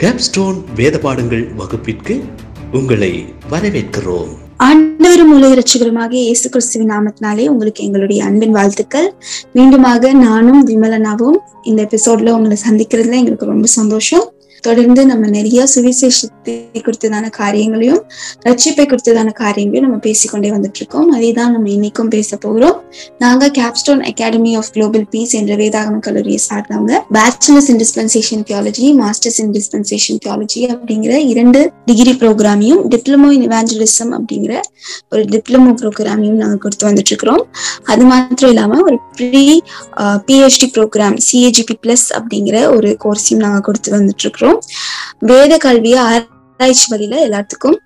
Capstone 0.00 0.64
வேத 0.76 0.98
பாடங்கள் 0.98 1.54
வகுப்பிற்கு 1.54 2.24
உங்களை 2.72 3.24
வரவேற்கிறோம். 3.50 4.28
ஆண்டவரும் 4.58 5.32
உலக 5.34 5.62
இயேசு 6.10 6.48
கிறிஸ்துவின் 6.48 6.90
நாமத்தினாலே 6.90 7.46
உங்களுக்கு 7.46 7.84
எங்களுடைய 7.84 8.24
அன்பின் 8.24 8.52
வாழ்த்துக்கள். 8.52 9.14
மீண்டுமாக 9.54 10.12
நானும் 10.12 10.68
விமலனாவும் 10.68 11.38
இந்த 11.62 11.88
எபிசோட்ல 11.90 12.30
உங்களை 12.30 12.56
சந்திக்கிறதுல 12.70 13.12
எங்களுக்கு 13.12 13.46
ரொம்ப 13.46 13.66
சந்தோஷம். 13.66 14.32
தொடர்ந்து 14.62 15.02
நம்ம 15.06 15.28
நிறைய 15.28 15.60
சுவிசேஷத்தை 15.72 16.54
குறித்ததான 16.78 17.26
காரியங்களையும் 17.36 18.02
ரட்சிப்பை 18.46 18.84
குறித்ததான 18.86 19.32
காரியங்களையும் 19.36 19.86
நம்ம 19.86 20.00
பேசிக்கொண்டே 20.04 20.50
வந்துட்டு 20.50 20.80
இருக்கோம் 20.80 21.10
அதே 21.12 21.30
தான் 21.32 21.52
நம்ம 21.52 21.70
இன்னைக்கும் 21.70 22.10
பேச 22.16 22.38
போகிறோம் 22.38 22.76
நாங்க 23.18 23.50
Capstone 23.50 24.02
Academy 24.06 24.52
of 24.56 24.70
Global 24.72 25.06
Peace 25.10 25.34
என்ற 25.34 25.54
வேதாகம 25.56 26.00
கல்லூரியை 26.06 26.40
சார்ந்தவங்க 26.46 27.00
bachelors 27.16 27.70
in 27.72 27.80
dispensation 27.82 28.44
theology 28.48 28.88
masters 29.00 29.40
in 29.44 29.52
dispensation 29.52 30.20
theology 30.24 30.62
அப்படிங்கிற 30.72 31.14
இரண்டு 31.26 31.62
டிகிரி 31.86 32.14
ப்ரோக்ராமையும் 32.22 32.82
டிப்ளமோ 32.88 33.30
இன் 33.30 33.46
இவாஞ்சலிசம் 33.46 34.12
அப்படிங்கிற 34.16 34.54
ஒரு 35.12 35.24
டிப்ளமோ 35.32 35.72
ப்ரோக்ராமையும் 35.80 36.38
நாங்கள் 36.38 36.62
கொடுத்து 36.62 36.86
வந்துட்டு 36.86 37.12
இருக்கிறோம் 37.12 37.42
அது 37.86 38.04
மாத்திரம் 38.04 38.50
இல்லாம 38.50 38.80
ஒரு 38.82 38.96
pre 39.16 39.44
PhD 40.26 40.68
program 40.74 41.16
CAGP 41.26 41.74
plus 41.82 42.06
அப்படிங்கிற 42.16 42.56
ஒரு 42.76 42.90
கோர்ஸையும் 43.04 43.42
நாங்கள் 43.42 43.64
கொடுத்து 43.64 43.94
வந்துட்டு 43.94 44.24
இருக்கிறோம் 44.24 44.45
வேத 45.30 45.56
கல்வியை 45.66 45.98
ஆராய்ச்சி 46.06 46.86
வழியில 46.92 47.16
எல்லாத்துக்கும் 47.26 47.78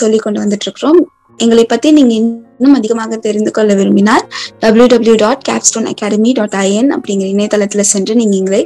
சொல்லி 0.00 0.18
கொண்டு 0.24 0.42
வந்துட்டு 0.42 0.66
இருக்கிறோம் 0.68 1.00
எங்களை 1.44 1.62
பத்தி 1.64 1.88
நீங்க 1.98 2.12
இன்னும் 2.18 2.76
அதிகமாக 2.78 3.16
தெரிந்து 3.26 3.50
கொள்ள 3.56 3.74
விரும்பினால் 3.74 4.24
W 4.62 4.86
W 4.92 5.14
dot 5.14 5.44
Capstone 5.48 5.88
Academy 5.92 6.30
dot 6.38 6.56
IN 6.64 6.90
அப்படிங்கிற 6.96 7.28
இணையதளத்துல 7.34 7.84
சென்று 7.92 8.14
நீங்க 8.20 8.36
எங்களை 8.40 8.62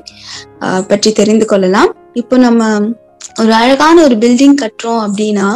பற்றி 0.88 1.12
தெரிந்து 1.20 1.46
கொள்ளலாம். 1.52 1.90
இப்போ 2.20 2.36
நம்ம 2.46 2.70
ஒரு 3.40 3.52
அழகான 3.60 3.96
ஒரு 4.02 4.16
பில்டிங் 4.24 4.58
கட்டுறோம் 4.62 5.02
அப்படின்னா 5.06 5.46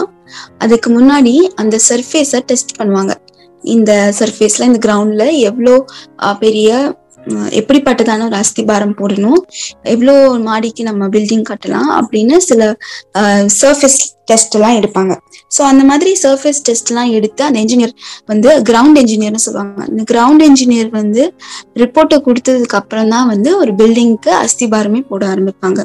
அதுக்கு 0.65 0.89
முன்னாடி 0.99 1.35
அந்த 1.63 1.77
சர்ஃபேஸை 1.89 2.41
டெஸ்ட் 2.51 2.73
பண்ணுவாங்க. 2.79 3.13
இந்த 3.65 3.93
சர்ஃபேஸ்ல 4.19 4.69
இந்த 4.71 4.81
கிரவுண்ட்ல 4.87 5.25
எவ்வளோ 5.49 5.75
பெரிய 6.45 6.71
எப்படிப்பட்டதான 7.61 8.27
ஒரு 8.29 8.37
அஸ்திபாரம் 8.43 8.95
போடணும்? 9.01 9.41
எவ்வளோ 9.95 10.15
மாடிக்கு 10.47 10.83
நம்ம 10.91 11.09
பில்டிங் 11.17 11.49
கட்டலாம் 11.51 11.91
அப்படின்னு 11.99 12.37
சில 12.51 12.71
சர்ஃபேஸ் 13.61 13.99
டெஸ்ட் 14.31 14.55
எல்லாம் 14.57 14.77
எடுப்பாங்க. 14.79 15.13
ஸோ 15.57 15.61
அந்த 15.71 15.83
மாதிரி 15.91 16.11
சர்ஃபேஸ் 16.23 16.61
டெஸ்ட் 16.67 16.91
எல்லாம் 16.93 17.11
எடுத்து 17.19 17.43
அந்த 17.47 17.59
என்ஜினியர் 17.65 17.95
வந்து 18.31 18.49
கிரவுண்ட் 18.71 18.99
என்ஜினியர்னு 19.03 19.43
சொல்லுவாங்க. 19.45 19.85
இந்த 19.93 20.03
கிரவுண்ட் 20.13 20.45
என்ஜினியர் 20.49 20.91
வந்து 20.99 21.23
ரிப்போர்ட்டை 21.83 22.19
கொடுத்ததுக்கு 22.27 22.79
அப்புறம் 22.81 23.13
தான் 23.15 23.29
வந்து 23.33 23.51
ஒரு 23.61 23.73
பில்டிங்க்கு 23.81 24.33
அஸ்திபாரமே 24.45 25.01
போட 25.11 25.25
ஆரம்பிப்பாங்க. 25.35 25.81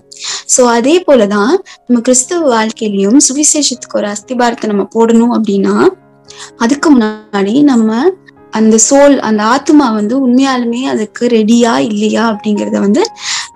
ஸோ 0.56 0.64
அதே 0.78 0.96
போலதான் 1.08 1.54
நம்ம 1.86 2.02
கிறிஸ்தவ 2.08 2.50
வாழ்க்கையிலையும் 2.56 3.22
சுவிசேஷத்துக்கு 3.30 4.00
ஒரு 4.02 4.10
அஸ்திபாரத்தை 4.16 4.70
நம்ம 4.74 4.86
போடணும் 4.98 5.34
அப்படின்னா 5.38 5.76
அதுக்கு 6.64 6.88
முன்னாடி 6.94 7.56
நம்ம 7.72 7.90
அந்த 8.60 8.76
சோல் 8.88 9.16
அந்த 9.28 9.42
ஆத்மா 9.54 9.86
வந்து 10.00 10.16
உண்மையாலுமே 10.26 10.82
அதுக்கு 10.94 11.24
ரெடியா 11.38 11.74
இல்லையா 11.90 12.24
அப்படிங்கிறத 12.32 12.78
வந்து 12.86 13.04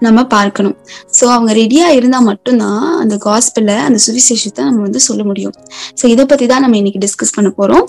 நம்ம 0.06 0.20
பார்க்கணும். 0.34 0.76
ஸோ 1.18 1.24
அவங்க 1.36 1.52
ரெடியா 1.60 1.88
இருந்தா 1.98 2.20
மட்டும்தான் 2.30 2.84
அந்த 3.04 3.16
காஸ்பிள 3.26 3.76
அந்த 3.88 4.00
சுவிசேஷத்தை 4.06 4.62
நம்ம 4.68 4.84
வந்து 4.88 5.02
சொல்ல 5.08 5.22
முடியும். 5.30 5.56
ஸோ 6.00 6.06
இதை 6.14 6.26
பத்தி 6.32 6.48
தான் 6.52 6.64
நம்ம 6.66 6.78
இன்னைக்கு 6.82 7.02
டிஸ்கஸ் 7.06 7.36
பண்ண 7.38 7.52
போறோம். 7.60 7.86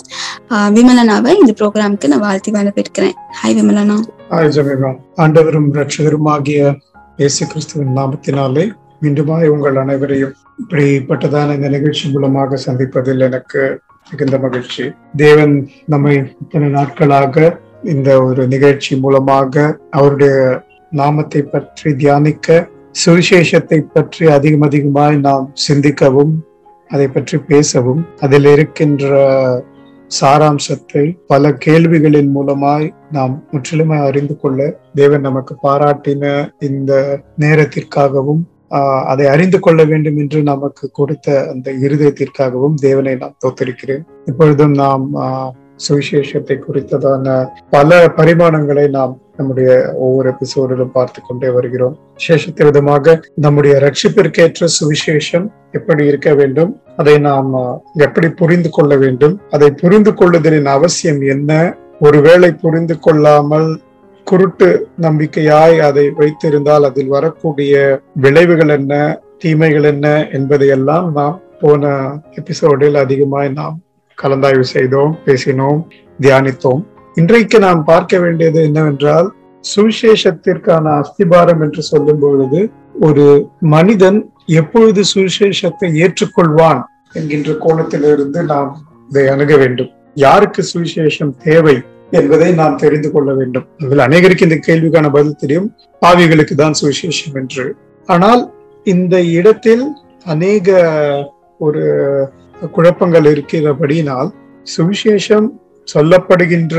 விமலனாவை 0.77 1.33
இந்த 1.41 1.53
ப்ரோக்ராமுக்கு 1.61 2.11
நான் 2.13 2.25
வாழ்த்தி 2.27 2.53
வரவேற்கிறேன். 2.57 3.15
ஹாய் 3.39 3.57
விமலனா. 3.59 3.97
ஹாய் 4.33 4.51
ஜமீமா 4.57 4.91
ஆண்டவரும் 5.25 5.69
ரட்சகருமாகிய 5.79 6.61
இயேசு 7.21 7.43
கிறிஸ்துவின் 7.51 7.95
நாமத்தினாலே 7.99 8.65
மீண்டுமாய் 9.03 9.51
உங்கள் 9.53 9.77
அனைவரையும் 9.83 10.33
இப்படிப்பட்டதான 10.61 11.53
இந்த 11.57 11.69
நிகழ்ச்சி 11.75 12.05
மூலமாக 12.13 12.57
சந்திப்பதில் 12.65 13.25
எனக்கு 13.27 13.61
மிகுந்த 14.11 14.37
மகிழ்ச்சி. 14.37 14.83
தேவன் 15.15 15.69
நம்மை 15.85 16.15
இத்தனை 16.41 16.69
நாட்களாக 16.69 17.59
இந்த 17.83 18.21
ஒரு 18.23 18.47
நிகழ்ச்சி 18.47 18.99
மூலமாக 18.99 19.77
அவருடைய 19.89 20.33
நாமத்தை 20.91 21.41
பற்றி 21.41 21.95
தியானிக்க 21.95 22.67
சுவிசேஷத்தை 23.05 23.79
பற்றி 23.93 24.27
அதிகம் 24.27 24.61
அதிகமாய் 24.61 25.17
நாம் 25.17 25.53
சிந்திக்கவும் 25.67 26.33
அதை 26.89 27.07
பற்றி 27.07 27.37
பேசவும் 27.37 28.07
அதில் 28.19 28.45
இருக்கின்ற 28.45 29.09
சாராம்சத்தை 30.11 31.17
பல 31.27 31.49
கேள்விகளின் 31.65 32.31
மூலமாய் 32.35 32.87
நாம் 33.11 33.43
முற்றிலுமாய் 33.51 34.05
அறிந்து 34.05 34.37
கொள்ள 34.37 34.79
தேவன் 34.93 35.21
நமக்கு 35.21 35.55
பாராட்டின 35.63 36.23
இந்த 36.59 37.19
நேரத்திற்காகவும் 37.39 38.41
அதை 39.11 39.25
அறிந்து 39.27 39.59
கொள்ள 39.59 39.83
வேண்டும் 39.83 40.17
என்று 40.17 40.43
நமக்கு 40.43 40.85
கொடுத்த 40.91 41.37
அந்த 41.53 41.71
இருதயத்திற்காகவும் 41.71 42.77
தேவனை 42.87 43.15
நான் 43.15 43.39
தோத்தரிக்கிறேன். 43.45 44.03
இப்பொழுதும் 44.25 44.75
நாம் 44.83 45.05
சுவிசேஷத்தை 45.87 46.55
குறித்ததான 46.59 47.25
பல 47.69 47.99
பரிமாணங்களை 48.17 48.85
நாம் 48.89 49.13
நம்முடைய 49.37 49.69
ஒவ்வொரு 49.95 50.27
எபிசோடிலும் 50.33 50.91
பார்த்து 50.91 51.19
கொண்டே 51.21 51.49
வருகிறோம். 51.49 51.95
விசேஷத்தை 52.13 52.65
விதமாக 52.65 53.15
நம்முடைய 53.35 53.75
ரட்சிப்பிற்கேற்ற 53.85 54.67
சுவிசேஷம் 54.79 55.45
எப்படி 55.71 56.05
இருக்க 56.05 56.33
வேண்டும் 56.33 56.71
அதை 56.97 57.17
நாம் 57.19 57.51
எப்படி 57.93 58.29
புரிந்து 58.41 58.69
கொள்ள 58.69 58.93
வேண்டும் 58.97 59.35
அதை 59.49 59.69
புரிந்து 59.71 60.11
கொள்ளுதலின் 60.11 60.69
அவசியம் 60.77 61.21
என்ன 61.21 61.51
ஒருவேளை 61.99 62.51
புரிந்து 62.63 62.99
கொள்ளாமல் 62.99 63.69
குருட்டு 64.29 64.67
நம்பிக்கையாய் 65.01 65.77
அதை 65.79 66.03
வைத்திருந்தால் 66.19 66.85
அதில் 66.89 67.11
வரக்கூடிய 67.15 67.73
விளைவுகள் 68.23 68.69
என்ன 68.69 68.93
தீமைகள் 69.37 69.83
என்ன 69.83 70.07
என்பதையெல்லாம் 70.31 71.07
நாம் 71.11 71.37
போன 71.59 71.91
எபிசோடில் 72.31 72.97
அதிகமாய் 73.03 73.49
நாம் 73.53 73.75
கலந்தாய்வு 74.17 74.65
செய்தோம் 74.75 75.13
பேசினோம் 75.25 75.79
தியானித்தோம். 76.21 76.81
இன்றைக்கு 77.15 77.59
நாம் 77.59 77.83
பார்க்க 77.83 78.19
வேண்டியது 78.19 78.59
என்னவென்றால் 78.63 79.27
சுவிசேஷத்திற்கான 79.63 80.85
அஸ்திபாரம் 80.99 81.61
என்று 81.61 81.81
சொல்லும் 81.81 82.19
பொழுது 82.19 82.59
ஒரு 82.99 83.27
மனிதன் 83.59 84.19
எப்பொழுது 84.61 85.03
சுவிசேஷத்தை 85.13 85.89
ஏற்றுக்கொள்வான் 86.03 86.81
என்கின்ற 87.13 87.51
கோணத்திலிருந்து 87.65 88.41
நாம் 88.43 88.71
இதை 89.09 89.27
அணுக 89.27 89.55
வேண்டும். 89.57 89.91
யாருக்கு 90.13 90.63
சுவிசேஷம் 90.73 91.33
தேவை? 91.43 91.77
என்பதை 92.17 92.49
நாம் 92.59 92.79
தெரிந்து 92.83 93.09
கொள்ள 93.13 93.29
வேண்டும். 93.39 93.65
அதில் 93.83 94.05
அநேகருக்கு 94.05 94.47
இந்த 94.47 94.57
கேள்விக்கான 94.67 95.07
பதில் 95.15 95.39
தெரியும். 95.41 95.67
பாவிகளுக்கு 96.01 96.55
தான் 96.61 96.77
சுவிசேஷம் 96.81 97.35
என்று. 97.41 97.65
ஆனால் 98.09 98.41
இந்த 98.93 99.15
இடத்தில் 99.39 99.83
அநேக 100.33 100.77
ஒரு 101.65 101.83
குழப்பங்கள் 102.75 103.27
இருக்கிறபடினால் 103.33 104.29
சுவிசேஷம் 104.67 105.47
சொல்லப்படுகின்ற 105.93 106.77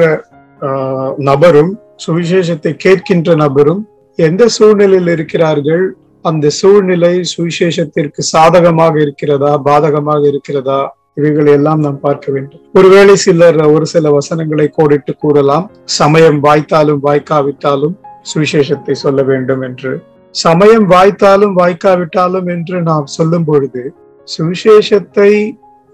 நபரும் 1.28 1.72
சுவிசேஷத்தை 2.04 2.72
கேட்கின்ற 2.84 3.30
நபரும் 3.44 3.82
எந்த 4.18 4.42
சூழ்நிலையில் 4.56 5.10
இருக்கிறார்கள்? 5.16 5.84
அந்த 6.24 6.47
சூழ்நிலை 6.60 7.12
சுவிசேஷத்திற்கு 7.34 8.22
சாதகமாக 8.34 8.94
இருக்கிறதா 9.04 9.52
பாதகமாக 9.68 10.22
இருக்கிறதா? 10.32 10.80
இவைகளை 11.16 11.53
எல்லாம் 11.53 11.81
நாம் 11.81 12.00
பார்க்க 12.00 12.32
வேண்டும். 12.32 12.60
ஒருவேளை 12.72 13.15
சிலர் 13.16 13.59
ஒரு 13.75 13.87
சில 13.87 14.10
வசனங்களை 14.10 14.66
கோடிட்டு 14.76 15.12
கூறலாம். 15.19 15.66
சமயம் 15.84 16.38
வாய்த்தாலும் 16.44 17.00
வாய்க்காவிட்டாலும் 17.06 17.97
சுவிசேஷத்தை 18.31 18.94
சொல்ல 19.04 19.22
வேண்டும் 19.22 19.62
என்று. 19.69 19.93
சமயம் 20.34 20.87
வாய்த்தாலும் 20.91 21.54
வாய்க்காவிட்டாலும் 21.60 22.48
என்று 22.54 22.76
நாம் 22.82 23.06
சொல்லும் 23.06 23.44
பொழுது 23.44 23.82
சுவிசேஷத்தை 24.28 25.31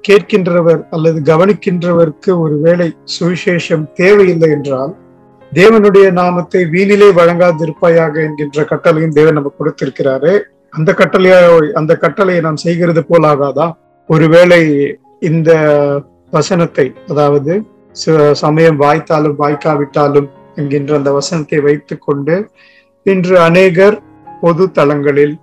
கேட்கின்றவர் 0.04 0.82
அல்லது 0.90 1.18
கவனிக்கின்றவருக்கு 1.32 2.30
ஒருவேளை 2.38 2.88
சுவிசேஷம் 3.16 3.84
தேவையில்லை 3.94 4.50
என்றால் 4.50 4.92
தேவனுடைய 5.52 6.06
நாமத்தை 6.10 6.62
வீணிலே 6.74 7.08
வழங்காதிருப்பாயாக 7.20 8.14
என்கின்ற 8.26 8.62
கட்டளையும் 8.70 9.16
தேவன் 9.18 9.38
நமக்கு 9.38 9.60
கொடுத்திருக்கிறாரு. 9.60 10.32
அந்த 10.70 10.90
கட்டளையா 10.98 11.40
அந்த 11.72 11.92
கட்டளையை 11.96 12.40
நாம் 12.40 12.62
செய்கிறது 12.66 13.02
போலாகாதா? 13.10 13.66
ஒருவேளை 14.08 14.60
இந்த 15.28 15.50
வசனத்தை 16.36 16.86
அதாவது 17.10 17.54
சமயம் 18.42 18.78
வாய்த்தாலும் 18.84 19.36
வாய்க்காவிட்டாலும் 19.42 20.28
என்கின்ற 20.60 20.92
அந்த 20.98 21.10
வசனத்தை 21.18 21.58
வைத்துக் 21.66 22.04
கொண்டு 22.06 22.34
இன்று 23.06 23.34
அநேகர் 23.48 23.96
பொது 24.42 24.64
தளங்களில் 24.78 25.34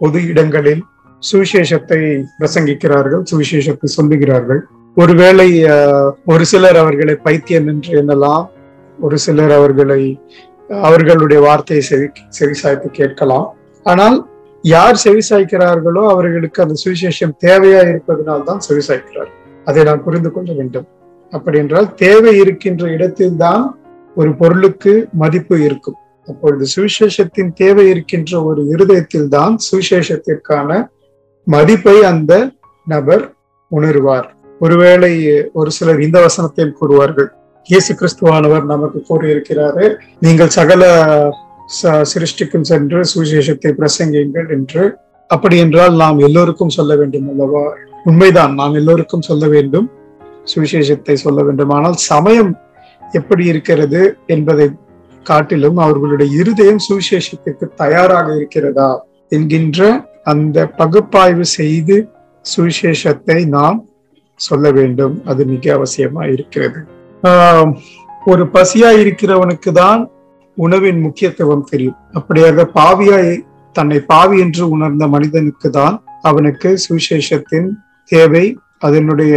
பொது 0.00 0.20
இடங்களில் 0.32 0.82
சுவிசேஷத்தை 1.22 1.98
பிரசங்கிக்கிறார்கள் 2.38 3.22
சுவிசேஷத்தை 3.30 3.88
சொல்லுகிறார்கள். 3.96 4.60
ஒருவேளை 4.96 5.48
ஒரு 6.32 6.44
சிலர் 6.52 6.78
அவர்களை 6.82 7.14
பைத்தியம் 7.26 7.68
என்று 7.72 7.90
எண்ணலாம் 8.00 8.46
ஒரு 8.98 9.18
சிலர் 9.26 9.54
அவர்களை 9.58 10.00
அவர்களுடைய 10.88 11.38
வார்த்தையை 11.46 11.82
செவி 11.90 12.06
செவிசாய்த்து 12.38 12.88
கேட்கலாம். 13.00 13.46
ஆனால் 13.86 14.16
யார் 14.64 14.96
செவிசாய்க்கிறார்களோ 15.04 16.02
அவர்களுக்கு 16.12 16.58
அந்த 16.64 16.74
சுவிசேஷம் 16.82 17.32
தேவையா 17.44 17.80
இருப்பதனால் 17.88 18.44
தான் 18.48 18.60
செவிசாய்க்கிறார். 18.68 19.30
அதை 19.68 19.80
நாம் 19.88 20.04
புரிந்து 20.04 20.30
கொள்ள 20.32 20.50
வேண்டும். 20.58 20.86
அப்படி 21.32 21.58
என்றால் 21.62 21.88
தேவை 21.94 22.32
இருக்கின்ற 22.42 22.84
இடத்தில் 22.96 23.36
தான் 23.36 23.64
ஒரு 24.16 24.30
பொருளுக்கு 24.40 24.92
மதிப்பு 25.22 25.56
இருக்கும். 25.68 25.98
அப்பொழுது 26.28 26.64
சுவிசேஷத்தின் 26.74 27.52
தேவை 27.62 27.84
இருக்கின்ற 27.92 28.42
ஒரு 28.48 28.62
இருதயத்தில் 28.74 29.28
தான் 29.28 29.54
சுவிசேஷத்திற்கான 29.68 30.70
மதிப்பை 31.46 31.96
அந்த 32.12 32.32
நபர் 32.86 33.24
உணர்வார். 33.70 34.28
ஒருவேளை 34.60 35.12
ஒரு 35.52 35.70
சிலர் 35.76 36.00
இந்த 36.06 36.18
வசனத்தில் 36.26 36.76
கூறுவார்கள். 36.80 37.30
இயேசு 37.68 37.92
கிறிஸ்துவானவர் 38.00 38.64
நமக்கு 38.72 39.00
கூறியிருக்கிறாரு 39.08 39.84
நீங்கள் 40.18 40.54
சகல 40.58 40.84
சிருஷ்டிக்கும் 41.80 42.60
சென்று 42.60 43.00
சுவிசேஷத்தை 43.00 43.72
பிரசங்கியுங்கள் 43.72 44.50
என்று. 44.50 44.96
அப்படி 45.28 45.58
என்றால் 45.58 45.94
நாம் 45.94 46.18
எல்லோருக்கும் 46.18 46.68
சொல்ல 46.68 46.96
வேண்டும் 46.96 47.28
அல்லவா? 47.28 47.72
உண்மைதான் 48.04 48.54
நாம் 48.54 48.74
எல்லோருக்கும் 48.74 49.22
சொல்ல 49.22 49.48
வேண்டும். 49.48 49.90
சுவிசேஷத்தை 50.54 51.12
சொல்ல 51.12 51.42
வேண்டும் 51.42 51.68
ஆனால் 51.68 51.92
சமயம் 51.92 52.60
எப்படி 53.12 53.44
இருக்கிறது 53.46 54.16
என்பதை 54.26 54.70
காட்டிலும் 55.22 55.76
அவர்களுடைய 55.76 56.36
இருதயம் 56.36 56.78
சுவிசேஷத்திற்கு 56.88 57.68
தயாராக 57.76 58.36
இருக்கிறதா 58.36 59.06
என்கின்ற 59.28 60.10
அந்த 60.22 60.66
பகுப்பாய்வு 60.66 61.44
செய்து 61.44 62.08
சுவிசேஷத்தை 62.56 63.46
நாம் 63.46 63.88
சொல்ல 64.34 64.70
வேண்டும். 64.70 65.22
அது 65.24 65.44
மிக 65.44 65.74
அவசியமா 65.74 66.32
இருக்கிறது. 66.32 66.80
ஆஹ் 67.22 67.76
ஒரு 68.26 68.44
பசியா 68.44 68.90
இருக்கிறவனுக்கு 68.98 69.72
தான் 69.72 70.10
உணவின் 70.56 71.00
முக்கியத்துவம் 71.00 71.66
தெரியும். 71.70 71.94
அப்படியாக 72.12 72.64
பாவியாய் 72.74 73.40
தன்னை 73.72 74.00
பாவி 74.00 74.40
என்று 74.40 74.70
உணர்ந்த 74.70 75.06
மனிதனுக்கு 75.06 75.70
தான் 75.70 76.02
அவனுக்கு 76.22 76.78
சுவிசேஷத்தின் 76.88 77.68
தேவை 78.04 78.58
அதனுடைய 78.78 79.36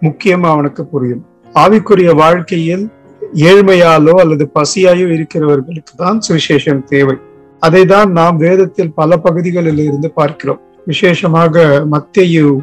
முக்கியம் 0.00 0.42
அவனுக்கு 0.42 0.86
புரியும். 0.86 1.24
ஆவிக்குரிய 1.54 2.14
வாழ்க்கையில் 2.14 2.90
ஏழ்மையாலோ 3.34 4.10
அல்லது 4.10 4.50
பசியாயோ 4.54 5.06
இருக்கிறவர்களுக்கு 5.06 5.96
தான் 5.96 6.20
சுவிசேஷம் 6.28 6.84
தேவை. 6.84 7.16
அதை 7.60 7.84
தான் 7.84 8.12
நாம் 8.12 8.36
வேதத்தில் 8.36 8.92
பல 8.92 9.16
பகுதிகளில் 9.16 9.78
இருந்து 9.78 10.10
பார்க்கிறோம். 10.10 10.60
விசேஷமாக 10.86 11.84
மத்திய 11.86 12.60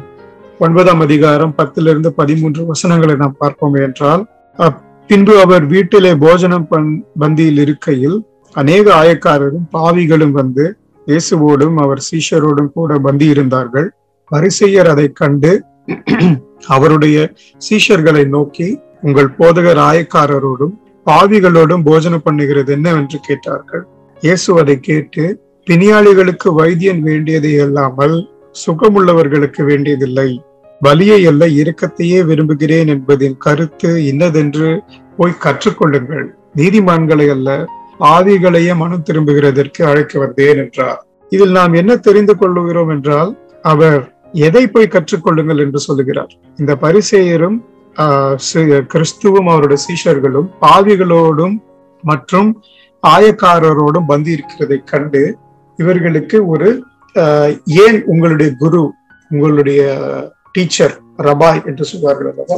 ஒன்பதாம் 0.58 1.00
அதிகாரம் 1.00 1.54
பத்திலிருந்து 1.58 2.06
பதிமூன்று 2.06 2.66
வசனங்களை 2.66 3.14
நாம் 3.14 3.34
பார்ப்போம் 3.38 3.74
என்றால் 3.74 4.26
அப்- 4.56 4.88
பின்பு 5.10 5.34
அவர் 5.42 5.64
வீட்டிலே 5.70 6.10
போஜனம் 6.22 6.66
பண் 6.72 6.90
பந்தியில் 7.20 7.60
இருக்கையில் 7.62 8.18
அநேக 8.54 8.84
ஆயக்காரரும் 8.98 9.64
பாவிகளும் 9.72 10.34
வந்து 10.36 10.64
இயேசுவோடும் 11.06 11.76
அவர் 11.84 12.00
சீஷரோடும் 12.08 12.68
கூட 12.76 12.98
பந்தி 13.06 13.26
இருந்தார்கள் 13.34 13.88
பரிசெயர் 14.30 14.90
அதை 14.92 15.06
கண்டு 15.20 15.52
அவருடைய 16.74 17.16
சீஷர்களை 17.60 18.24
நோக்கி 18.36 18.68
உங்கள் 19.06 19.30
போதகர் 19.38 19.80
ஆயக்காரரோடும் 19.88 20.74
பாவிகளோடும் 21.06 21.84
போஜனம் 21.88 22.24
பண்ணுகிறது 22.26 22.70
என்னவென்று 22.76 23.20
கேட்டார்கள். 23.28 23.84
இயேசு 24.22 24.58
அதை 24.62 24.76
கேட்டு 24.88 25.24
பிணியாளிகளுக்கு 25.66 26.50
வைத்தியன் 26.60 27.02
வேண்டியதை 27.08 27.52
அல்லாமல் 27.66 28.16
சுகமுள்ளவர்களுக்கு 28.56 29.64
வேண்டியதில்லை. 29.70 30.30
வலியை 30.80 31.20
அல்ல 31.26 31.44
இரக்கத்தையே 31.60 32.18
விரும்புகிறேன் 32.24 32.88
என்பதின் 32.88 33.36
கருத்து 33.38 33.90
இன்னதென்று 34.04 34.68
போய் 35.18 35.42
கற்றுக்கொள்ளுங்கள். 35.42 36.26
நீதிமான்களை 36.56 37.26
அல்ல 37.30 37.48
ஆவிகளையே 38.10 38.74
மனம் 38.76 39.06
திரும்புகிறதற்கு 39.08 39.80
அழைக்க 39.84 40.12
வந்தேன் 40.18 40.60
என்றார். 40.64 41.00
இதில் 41.32 41.56
நாம் 41.58 41.74
என்ன 41.74 41.92
தெரிந்து 41.98 42.34
கொள்ளுகிறோம் 42.36 42.92
என்றால் 42.92 43.30
அவர் 43.64 44.00
எதை 44.44 44.62
போய் 44.66 44.92
கற்றுக்கொள்ளுங்கள் 44.92 45.60
என்று 45.64 45.80
சொல்லுகிறார். 45.80 46.32
இந்த 46.58 46.72
பரிசேயரும் 46.82 47.58
ஆஹ், 47.96 48.36
கிறிஸ்துவும் 48.92 49.48
அவருடைய 49.50 49.78
சீஷர்களும் 49.84 50.48
பாவிகளோடும் 50.60 51.56
மற்றும் 52.04 52.50
ஆயக்காரரோடும் 53.02 54.06
பந்தி 54.06 54.30
இருக்கிறதை 54.30 54.78
கண்டு 54.84 55.22
இவர்களுக்கு 55.78 56.38
ஒரு 56.46 56.68
ஏன் 57.84 57.98
உங்களுடைய 58.06 58.50
குரு 58.58 58.82
உங்களுடைய 59.30 59.80
டீச்சர் 60.52 60.94
ரபாய் 61.16 61.62
என்று 61.66 61.84
சொல்வார்கள் 61.84 62.30
அல்லவா? 62.30 62.56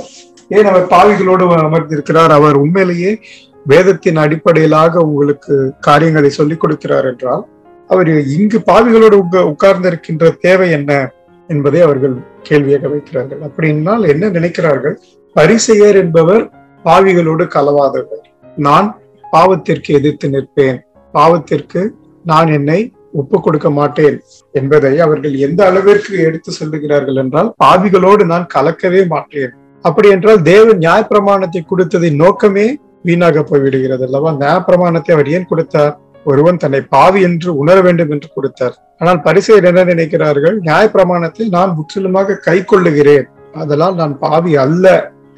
ஏன் 0.48 0.64
அவர் 0.64 0.86
பாவிகளோடு 0.86 1.44
அமர்ந்திருக்கிறார்? 1.62 2.30
அவர் 2.30 2.54
உண்மையிலேயே 2.54 3.18
வேதத்தின் 3.66 4.16
அடிப்படையிலாக 4.16 5.00
உங்களுக்கு 5.00 5.72
காரியங்களை 5.80 6.30
சொல்லிக் 6.30 6.62
கொடுக்கிறார் 6.64 7.04
என்றால் 7.10 7.46
அவர் 7.88 8.08
இங்கு 8.26 8.58
பாவிகளோடு 8.58 9.12
உங்க 9.12 9.38
உட்கார்ந்திருக்கின்ற 9.40 10.36
தேவை 10.40 10.70
என்ன 10.70 11.12
என்பதை 11.48 11.80
அவர்கள் 11.80 12.14
கேள்வியாக 12.42 12.88
வைக்கிறார்கள். 12.88 13.40
அப்படின்னால் 13.48 14.08
என்ன 14.08 14.28
நினைக்கிறார்கள்? 14.28 14.94
பரிசெயர் 15.34 15.96
என்பவர் 15.96 16.50
பாவிகளோடு 16.84 17.44
கலவாதவர். 17.54 18.22
நான் 18.56 19.00
பாவத்திற்கு 19.32 19.88
எதிர்த்து 19.88 20.28
நிற்பேன். 20.28 20.78
பாவத்திற்கு 21.14 21.88
நான் 22.24 22.48
என்னை 22.48 22.92
ஒப்பு 23.20 23.38
கொடுக்க 23.40 23.68
மாட்டேன் 23.70 24.16
என்பதை 24.54 24.92
அவர்கள் 25.06 25.34
எந்த 25.46 25.60
அளவிற்கு 25.70 26.14
எடுத்து 26.28 26.50
சொல்லுகிறார்கள் 26.60 27.18
என்றால் 27.22 27.50
பாவிகளோடு 27.64 28.24
நான் 28.32 28.46
கலக்கவே 28.54 29.02
மாட்டேன். 29.08 29.52
அப்படி 29.84 30.08
என்றால் 30.08 30.40
தேவன் 30.42 30.80
நியாயப்பிரமாணத்தை 30.84 31.60
கொடுத்ததின் 31.70 32.20
நோக்கமே 32.24 32.66
வீணாக 33.02 33.42
போய்விடுகிறது 33.42 34.04
அல்லவா? 34.06 34.32
நியாயப்பிரமாணத்தை 34.42 35.12
அவர் 35.14 35.30
ஏன் 35.36 35.48
கொடுத்தார்? 35.50 35.94
ஒருவன் 36.24 36.60
தன்னை 36.62 36.80
பாவி 36.94 37.20
என்று 37.28 37.50
உணர 37.62 37.76
வேண்டும் 37.80 38.12
என்று 38.14 38.28
கொடுத்தார். 38.34 38.74
ஆனால் 38.98 39.22
பரிசையர் 39.24 39.68
என்ன 39.70 39.80
நினைக்கிறார்கள்? 39.84 40.56
நியாயப்பிரமாணத்தை 40.68 41.46
நான் 41.56 41.74
முற்றிலுமாக 41.78 42.38
கை 42.48 42.58
கொள்ளுகிறேன். 42.64 43.26
அதனால் 43.62 43.94
நான் 43.94 44.14
பாவி 44.18 44.52
அல்ல 44.56 44.86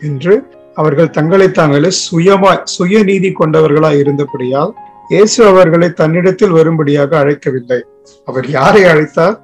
என்று 0.03 0.35
அவர்கள் 0.75 1.15
தங்களை 1.19 1.49
தாங்களே 1.51 1.91
சுயமா 2.05 2.53
சுயநீதி 2.77 3.31
கொண்டவர்களாய் 3.41 4.01
இருந்தபடியால் 4.03 4.73
இயேசு 5.09 5.47
அவர்களை 5.47 5.89
தன்னிடத்தில் 5.93 6.51
வரும்படியாக 6.51 7.11
அழைக்கவில்லை. 7.23 7.79
அவர் 8.25 8.47
யாரை 8.51 8.83
அழைத்தார்? 8.85 9.35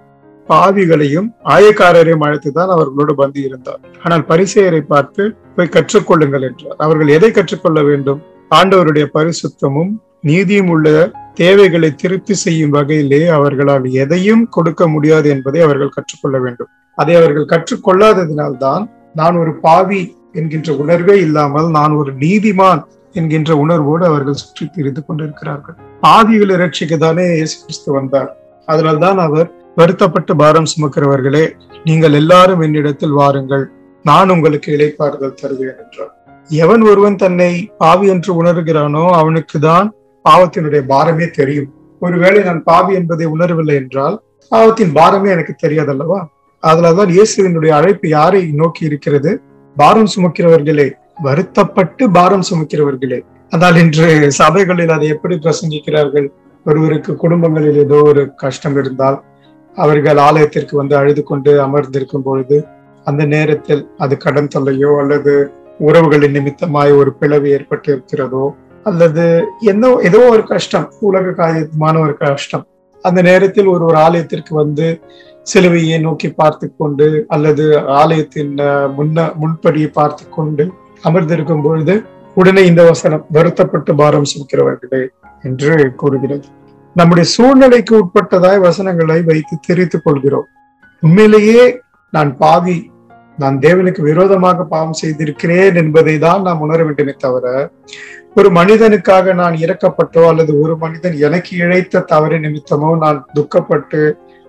பாவிகளையும் 0.49 1.29
ஆயக்காரரையும் 1.45 2.25
அழைத்துதான் 2.27 2.71
அவர்களோடு 2.75 3.15
பந்தி 3.15 3.41
இருந்தார். 3.41 3.81
ஆனால் 4.03 4.25
பரிசெயரை 4.29 4.81
பார்த்து 4.81 5.37
போய் 5.57 5.73
கற்றுக்கொள்ளுங்கள் 5.73 6.41
என்றார். 6.41 6.77
அவர்கள் 6.77 7.09
எதை 7.09 7.31
கற்றுக்கொள்ள 7.31 7.83
வேண்டும்? 7.83 8.23
ஆண்டவருடைய 8.55 9.07
பரிசுத்தமும் 9.15 9.93
நீதியும் 10.21 10.69
உள்ள 10.69 11.11
தேவைகளை 11.35 11.95
திருப்தி 11.95 12.35
செய்யும் 12.35 12.71
வகையிலே 12.71 13.27
அவர்களால் 13.27 13.91
எதையும் 13.91 14.49
கொடுக்க 14.49 14.89
முடியாது 14.89 15.29
என்பதை 15.29 15.61
அவர்கள் 15.61 15.89
கற்றுக்கொள்ள 15.89 16.39
வேண்டும். 16.39 16.69
அதை 16.95 17.15
அவர்கள் 17.15 17.51
கற்றுக்கொள்ளாததினால்தான் 17.53 18.91
நான் 19.15 19.37
ஒரு 19.37 19.55
பாவி 19.55 20.17
என்கின்ற 20.33 20.73
உணர்வே 20.77 21.19
இல்லாமல் 21.21 21.69
நான் 21.69 21.93
ஒரு 21.93 22.13
நீதிமான் 22.13 22.83
என்கின்ற 23.15 23.57
உணர்வோடு 23.57 24.05
அவர்கள் 24.07 24.41
சுற்றி 24.43 24.65
திரிந்து 24.75 25.03
கொண்டிருக்கிறார்கள். 25.07 25.77
பாவிகளை 26.03 26.55
ரட்சிக்க 26.63 26.97
தானே 26.99 27.25
இயேசு 27.35 27.57
கிறிஸ்து 27.63 27.91
வந்தார். 27.93 28.31
அதனால்தான் 28.69 29.19
அவர் 29.19 29.49
வருத்தப்பட்டு 29.77 30.37
பாரம் 30.37 30.71
சுமக்கிறவர்களே 30.73 31.45
நீங்கள் 31.85 32.13
எல்லாரும் 32.13 32.61
என்னிடத்தில் 32.61 33.19
வாருங்கள். 33.21 33.65
நான் 34.05 34.31
உங்களுக்கு 34.31 34.69
இளைப்பாறுதல் 34.77 35.39
தருவேன் 35.41 35.79
என்றார். 35.83 36.13
எவன் 36.51 36.83
ஒருவன் 36.83 37.17
தன்னை 37.17 37.51
பாவி 37.79 38.07
என்று 38.09 38.31
உணர்கிறானோ 38.43 39.05
அவனுக்கு 39.21 39.59
தான் 39.59 39.89
பாவத்தினுடைய 40.25 40.83
பாரமே 40.93 41.27
தெரியும். 41.31 41.69
ஒருவேளை 42.03 42.41
நான் 42.43 42.63
பாவி 42.63 42.93
என்பதை 42.95 43.27
உணரவில்லை 43.27 43.77
என்றால் 43.83 44.17
பாவத்தின் 44.53 44.93
பாரமே 44.99 45.29
எனக்கு 45.31 45.55
தெரியாதல்லவா? 45.65 46.21
அதனால்தான் 46.63 47.11
இயேசுவினுடைய 47.17 47.73
அழைப்பு 47.79 48.07
யாரை 48.09 48.41
நோக்கி 48.61 48.83
இருக்கிறது? 48.89 49.31
பாரம் 49.77 50.11
சுமக்கிறவர்களே 50.15 50.87
வருத்தப்பட்டு 51.27 52.05
பாரம் 52.17 52.47
சுமக்கிறவர்களே. 52.51 53.19
ஆனால் 53.53 53.77
இன்று 53.83 54.09
சபைகளில் 54.41 54.95
அதை 54.97 55.07
எப்படி 55.15 55.37
பிரசங்கிக்கிறார்கள்? 55.45 56.29
ஒருவருக்கு 56.67 57.13
குடும்பங்களில் 57.23 57.79
ஏதோ 57.85 57.99
ஒரு 58.11 58.23
கஷ்டம் 58.43 58.77
இருந்தால் 58.81 59.19
அவர்கள் 59.77 60.19
ஆலயத்திற்கு 60.27 60.75
வந்து 60.77 60.95
அழுது 61.01 61.23
கொண்டு 61.31 61.53
அமர்ந்திருக்கும் 61.67 62.27
பொழுது 62.27 62.57
அந்த 63.07 63.23
நேரத்தில் 63.35 63.83
அது 64.05 64.15
கடன் 64.17 64.51
தொல்லையோ 64.55 64.91
அல்லது 65.03 65.35
உறவுகளின் 65.89 66.35
நிமித்தமாய் 66.37 66.93
ஒரு 67.01 67.11
பிளவு 67.21 67.47
ஏற்பட்டு 67.57 67.89
இருக்கிறதோ 67.93 68.45
அல்லது 68.87 69.25
என்ன 69.73 69.93
ஏதோ 70.09 70.21
ஒரு 70.35 70.43
கஷ்டம் 70.53 70.87
உலக 71.09 71.33
காரியமான 71.41 71.95
ஒரு 72.05 72.15
கஷ்டம். 72.17 72.65
அந்த 73.05 73.21
நேரத்தில் 73.29 73.69
ஒரு 73.75 73.85
ஒரு 73.85 73.99
ஆலயத்திற்கு 74.07 74.53
வந்து 74.55 74.87
சிலுவையை 75.47 75.99
நோக்கி 76.01 76.29
பார்த்து 76.41 76.67
கொண்டு 76.81 77.07
அல்லது 77.29 77.65
ஆலயத்தின் 78.01 78.55
முன்ன 78.99 79.27
முன்படியை 79.41 79.91
பார்த்து 79.99 80.25
கொண்டு 80.37 80.65
அமர்ந்திருக்கும் 81.05 81.63
பொழுது 81.63 81.95
உடனே 82.35 82.67
இந்த 82.67 82.83
வசனம் 82.85 83.25
வருத்தப்பட்டு 83.33 83.95
பாரம் 83.95 84.31
சுமக்கிறவர்களே 84.33 85.03
என்று 85.43 85.95
கூறுகிறது. 85.97 86.47
நம்முடைய 86.97 87.29
சூழ்நிலைக்கு 87.29 87.95
உட்பட்டதாய் 88.03 88.59
வசனங்களை 88.59 89.23
வைத்து 89.23 89.55
தெரித்துக் 89.67 90.05
கொள்கிறோம். 90.05 90.49
உண்மையிலேயே 91.03 91.63
நான் 92.13 92.37
பாவி 92.37 92.79
நான் 93.39 93.59
தேவனுக்கு 93.59 94.01
விரோதமாக 94.01 94.65
பாவம் 94.65 94.93
செய்திருக்கிறேன் 94.93 95.75
என்பதை 95.75 96.19
தான் 96.19 96.43
நாம் 96.43 96.61
உணர 96.61 96.85
வேண்டுமே 96.85 97.15
தவிர 97.19 97.71
ஒரு 98.35 98.49
மனிதனுக்காக 98.51 99.35
நான் 99.35 99.55
இறக்கப்பட்டோ 99.55 100.23
அல்லது 100.29 100.53
ஒரு 100.63 100.77
மனிதன் 100.77 101.17
எனக்கு 101.19 101.57
இழைத்த 101.57 102.01
தவறு 102.01 102.39
நிமித்தமோ 102.39 102.91
நான் 102.99 103.25
துக்கப்பட்டு 103.35 104.01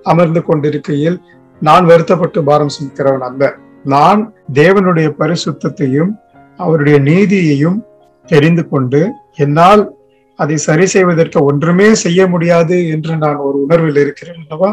அமர்ந்து 0.03 0.43
கொண்டிருக்கையில் 0.43 1.17
நான் 1.61 1.85
வருத்தப்பட்டு 1.85 2.43
பாரம் 2.43 2.73
சுமக்கிறவன் 2.79 3.25
அல்ல. 3.29 3.55
நான் 3.85 4.33
தேவனுடைய 4.53 5.07
பரிசுத்தையும் 5.19 6.11
அவருடைய 6.65 6.97
நீதியையும் 7.09 7.79
தெரிந்து 8.27 8.63
கொண்டு 8.71 9.01
என்னால் 9.43 9.83
அதை 10.39 10.55
சரி 10.67 10.85
செய்வதற்கு 10.93 11.39
ஒன்றுமே 11.49 11.87
செய்ய 12.03 12.21
முடியாது 12.33 12.77
என்று 12.93 13.13
நான் 13.23 13.43
ஒரு 13.47 13.57
உணர்வில் 13.65 13.99
இருக்கிறேன் 14.03 14.39
அல்லவா? 14.43 14.69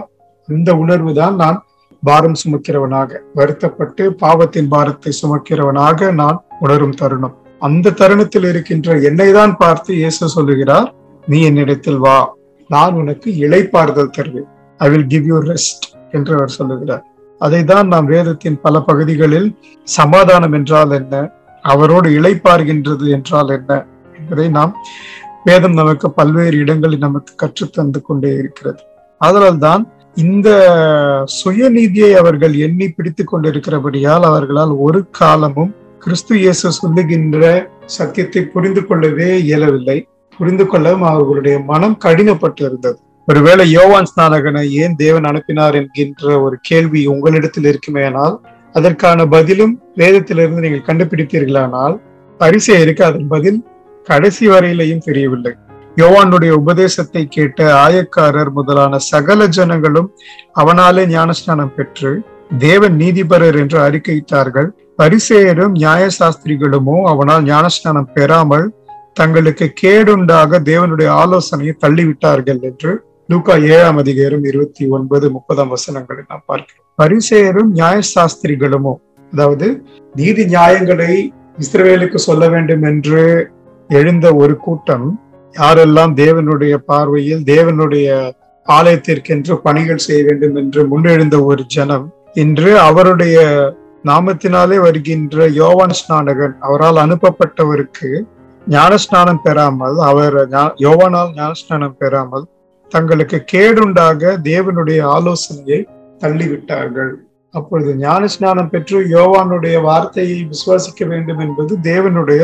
இந்த 0.49 0.71
உணர்வு 0.83 1.11
தான் 1.21 1.35
நான் 1.42 1.59
பாரம் 2.02 2.38
சுமக்கிறவனாக 2.42 3.21
வருத்தப்பட்டு 3.38 4.04
பாவத்தின் 4.23 4.71
பாரத்தை 4.75 5.12
சுமக்கிறவனாக 5.21 6.11
நான் 6.21 6.38
உணரும் 6.64 6.97
தருணம். 7.00 7.35
அந்த 7.62 7.95
தருணத்தில் 8.00 8.47
இருக்கின்ற 8.52 8.97
என்னை 9.09 9.28
தான் 9.38 9.54
பார்த்து 9.62 9.90
இயேசு 10.00 10.28
சொல்லுகிறார் 10.37 10.88
நீ 11.25 11.38
என்னிடத்தில் 11.50 12.00
வா 12.04 12.18
நான் 12.71 12.97
உனக்கு 13.00 13.28
இளைப்பாறுதல் 13.45 14.14
தருவேன். 14.16 14.49
I 14.80 14.88
will 14.92 15.09
give 15.14 15.26
you 15.30 15.38
rest 15.50 15.87
என்று 16.16 16.33
அவர் 16.38 16.57
சொல்லுகிறார். 16.59 17.04
அதை 17.40 17.61
தான் 17.73 17.88
நாம் 17.95 18.09
வேதத்தின் 18.14 18.61
பல 18.64 18.80
பகுதிகளில் 18.88 19.49
சமாதானம் 19.88 20.54
என்றால் 20.59 20.95
என்ன? 21.00 21.14
அவரோடு 21.75 22.08
இழைப்பார்கின்றது 22.18 23.06
என்றால் 23.16 23.52
என்ன 23.58 23.72
என்பதை 24.18 24.46
நாம் 24.58 24.72
வேதம் 25.44 25.76
நமக்கு 25.80 26.08
பல்வேறு 26.10 26.56
இடங்களில் 26.58 27.04
நமக்கு 27.06 27.32
கற்றுத்தந்து 27.42 28.00
கொண்டே 28.02 28.30
இருக்கிறது. 28.40 28.80
அதனால்தான் 29.20 29.82
இந்த 30.25 30.48
சுயநீதியை 31.38 32.12
அவர்கள் 32.20 32.54
எண்ணி 32.66 32.87
பிடித்துக் 32.88 33.30
கொண்டிருக்கிறபடியால் 33.32 34.25
அவர்களால் 34.30 34.72
ஒரு 34.87 35.00
காலமும் 35.20 35.72
கிறிஸ்து 36.04 36.34
இயேசு 36.42 36.72
சொல்லுகின்ற 36.80 37.42
சத்தியத்தை 37.96 38.42
புரிந்து 38.54 38.82
கொள்ளவே 38.87 39.28
இயலவில்லை. 39.46 39.98
புரிந்து 40.38 40.64
கொள்ளவும் 40.66 41.06
அவர்களுடைய 41.10 41.56
மனம் 41.70 41.96
கடினப்பட்டு 42.04 42.62
இருந்தது 42.66 42.98
ஒருவேளை 43.28 43.64
யோவான் 43.70 44.08
ஸ்நானகனை 44.10 44.62
ஏன் 44.82 44.94
தேவன் 44.96 45.26
அனுப்பினார் 45.30 45.76
என்கின்ற 45.80 46.26
ஒரு 46.44 46.56
கேள்வி 46.68 47.00
உங்களிடத்தில் 47.14 47.68
இருக்குமேனால் 47.70 48.37
அதற்கான 48.75 49.26
பதிலும் 49.26 49.75
வேதத்திலிருந்து 49.96 50.64
நீங்கள் 50.64 50.87
கண்டுபிடித்தீர்களானால் 50.88 51.96
பரிசெயருக்கு 52.40 53.02
அதன் 53.02 53.28
பதில். 53.28 53.58
கடைசி 54.08 54.44
வரையிலையும் 54.48 55.04
தெரியவில்லை. 55.06 55.52
யோவானுடைய 55.96 56.52
உபதேசத்தை 56.62 57.22
கேட்ட 57.28 57.60
ஆயக்காரர் 57.84 58.50
முதலான 58.50 58.98
சகல 58.98 59.46
ஜனங்களும் 59.56 60.08
அவனாலே 60.62 61.04
ஞானஸ்நானம் 61.14 61.72
பெற்று 61.76 62.10
தேவன் 62.58 62.96
நீதிபரர் 62.96 63.58
என்று 63.62 63.78
அறிக்கையிட்டார்கள். 63.87 64.68
பரிசேயரும் 65.02 65.75
நியாயசாஸ்திரிகளுமோ 65.84 66.96
அவனால் 67.12 67.44
ஞானஸ்நானம் 67.44 68.10
பெறாமல் 68.14 68.66
தங்களுக்கு 69.12 69.66
கேடுண்டாக 69.82 70.60
தேவனுடைய 70.70 71.08
ஆலோசனையை 71.22 71.75
தள்ளிவிட்டார்கள் 71.84 72.60
என்று 72.70 72.92
லூக்கா 73.32 73.54
ஏழாம் 73.72 73.96
அதிகாரம் 73.96 74.44
இருபத்தி 74.44 74.87
ஒன்பது 74.88 75.26
முப்பதாம் 75.30 75.72
வசனங்களை 75.75 76.22
நாம் 76.28 76.46
பார்க்கிறோம். 76.46 76.88
பரிசேரும் 76.99 77.71
நியாயசாஸ்திரிகளுமோ? 77.75 78.95
அதாவது 79.33 79.67
நீதி 80.14 80.45
நியாயங்களை 80.45 81.12
இஸ்ரவேலுக்கு 81.59 82.17
சொல்ல 82.19 82.49
வேண்டும் 82.49 82.83
என்று 82.83 83.23
எழுந்த 83.90 84.35
ஒரு 84.35 84.57
கூட்டம் 84.57 85.07
யாரெல்லாம் 85.55 86.12
தேவனுடைய 86.17 86.75
பார்வையில் 86.87 87.43
தேவனுடைய 87.45 88.09
ஆலயத்திற்கென்று 88.67 89.55
பணிகள் 89.62 89.97
செய்ய 89.97 90.23
வேண்டும் 90.25 90.57
என்று 90.57 90.87
முன்னெழுந்த 90.88 91.45
ஒரு 91.45 91.62
ஜனம் 91.67 92.07
இன்று 92.35 92.78
அவருடைய 92.78 93.37
நாமத்தினாலே 94.05 94.76
வருகின்ற 94.81 95.47
யோவான் 95.50 95.90
ஸ்நானகன் 95.90 96.55
அவரால் 96.61 96.97
அனுப்பப்பட்டவருக்கு 96.97 98.11
ஞானஸ்நானம் 98.67 99.43
பெறாமல் 99.43 99.97
அவர் 100.00 100.37
யோவானால் 100.78 101.31
ஞானஸ்நானம் 101.35 101.97
பெறாமல் 101.99 102.45
தங்களுக்கு 102.93 103.45
கேடுண்டாக 103.52 104.37
தேவனுடைய 104.43 105.00
ஆலோசனையை 105.09 105.81
தள்ளிவிட்டார்கள். 106.22 107.12
அப்பொழுது 107.54 107.90
ஞானஸ்நானம் 107.94 108.70
பெற்று 108.72 108.98
யோவானுடைய 109.16 109.76
வார்த்தையை 109.82 110.38
விசுவாசிக்க 110.52 111.06
வேண்டும் 111.06 111.38
என்பது 111.38 111.72
தேவனுடைய 111.82 112.42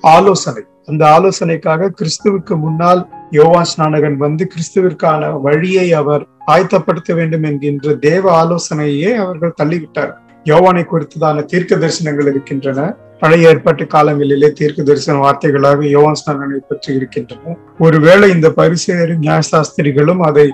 ஆலோசனை. 0.00 0.62
அந்த 0.86 1.02
ஆலோசனைக்காக 1.16 1.88
கிறிஸ்துவுக்கு 1.98 2.54
முன்னால் 2.64 3.00
யோவான் 3.30 3.68
ஸ்நானகன் 3.70 4.16
வந்து 4.16 4.44
கிறிஸ்துவிற்கான 4.52 5.40
வழியை 5.40 5.86
அவர் 5.92 6.24
ஆயத்தப்படுத்த 6.46 7.14
வேண்டும் 7.14 7.42
என்கின்ற 7.42 7.94
தேவ 8.08 8.24
ஆலோசனையே 8.42 9.12
அவர்கள் 9.14 9.58
தள்ளிவிட்டார். 9.62 10.12
யோவானை 10.44 10.84
குறித்ததான 10.84 11.44
தீர்க்க 11.44 11.76
தரிசனங்கள் 11.76 12.28
இருக்கின்றன. 12.32 12.80
பழைய 13.20 13.48
ஏற்பாட்டு 13.48 13.84
காலங்களிலே 13.84 14.48
தீர்க்க 14.52 14.82
தரிசன 14.82 15.18
வார்த்தைகளாக 15.18 15.88
யோவான் 15.88 16.18
ஸ்நானனை 16.20 16.58
பற்றி 16.68 16.90
இருக்கின்றன. 16.94 17.56
ஒருவேளை 17.78 18.26
இந்த 18.30 18.48
பரிசேரும் 18.56 19.24
நியாயசாஸ்திரிகளும் 19.26 20.22
அதை 20.28 20.46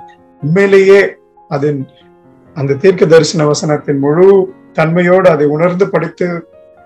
உண்மையிலேயே 0.42 1.00
அதன் 1.48 1.80
அந்த 2.57 2.75
தீர்க்க 2.75 3.07
தரிசன 3.07 3.45
வசனத்தின் 3.47 3.99
முழு 3.99 4.26
தன்மையோடு 4.75 5.28
அதை 5.28 5.47
உணர்ந்து 5.47 5.88
படித்து 5.88 6.26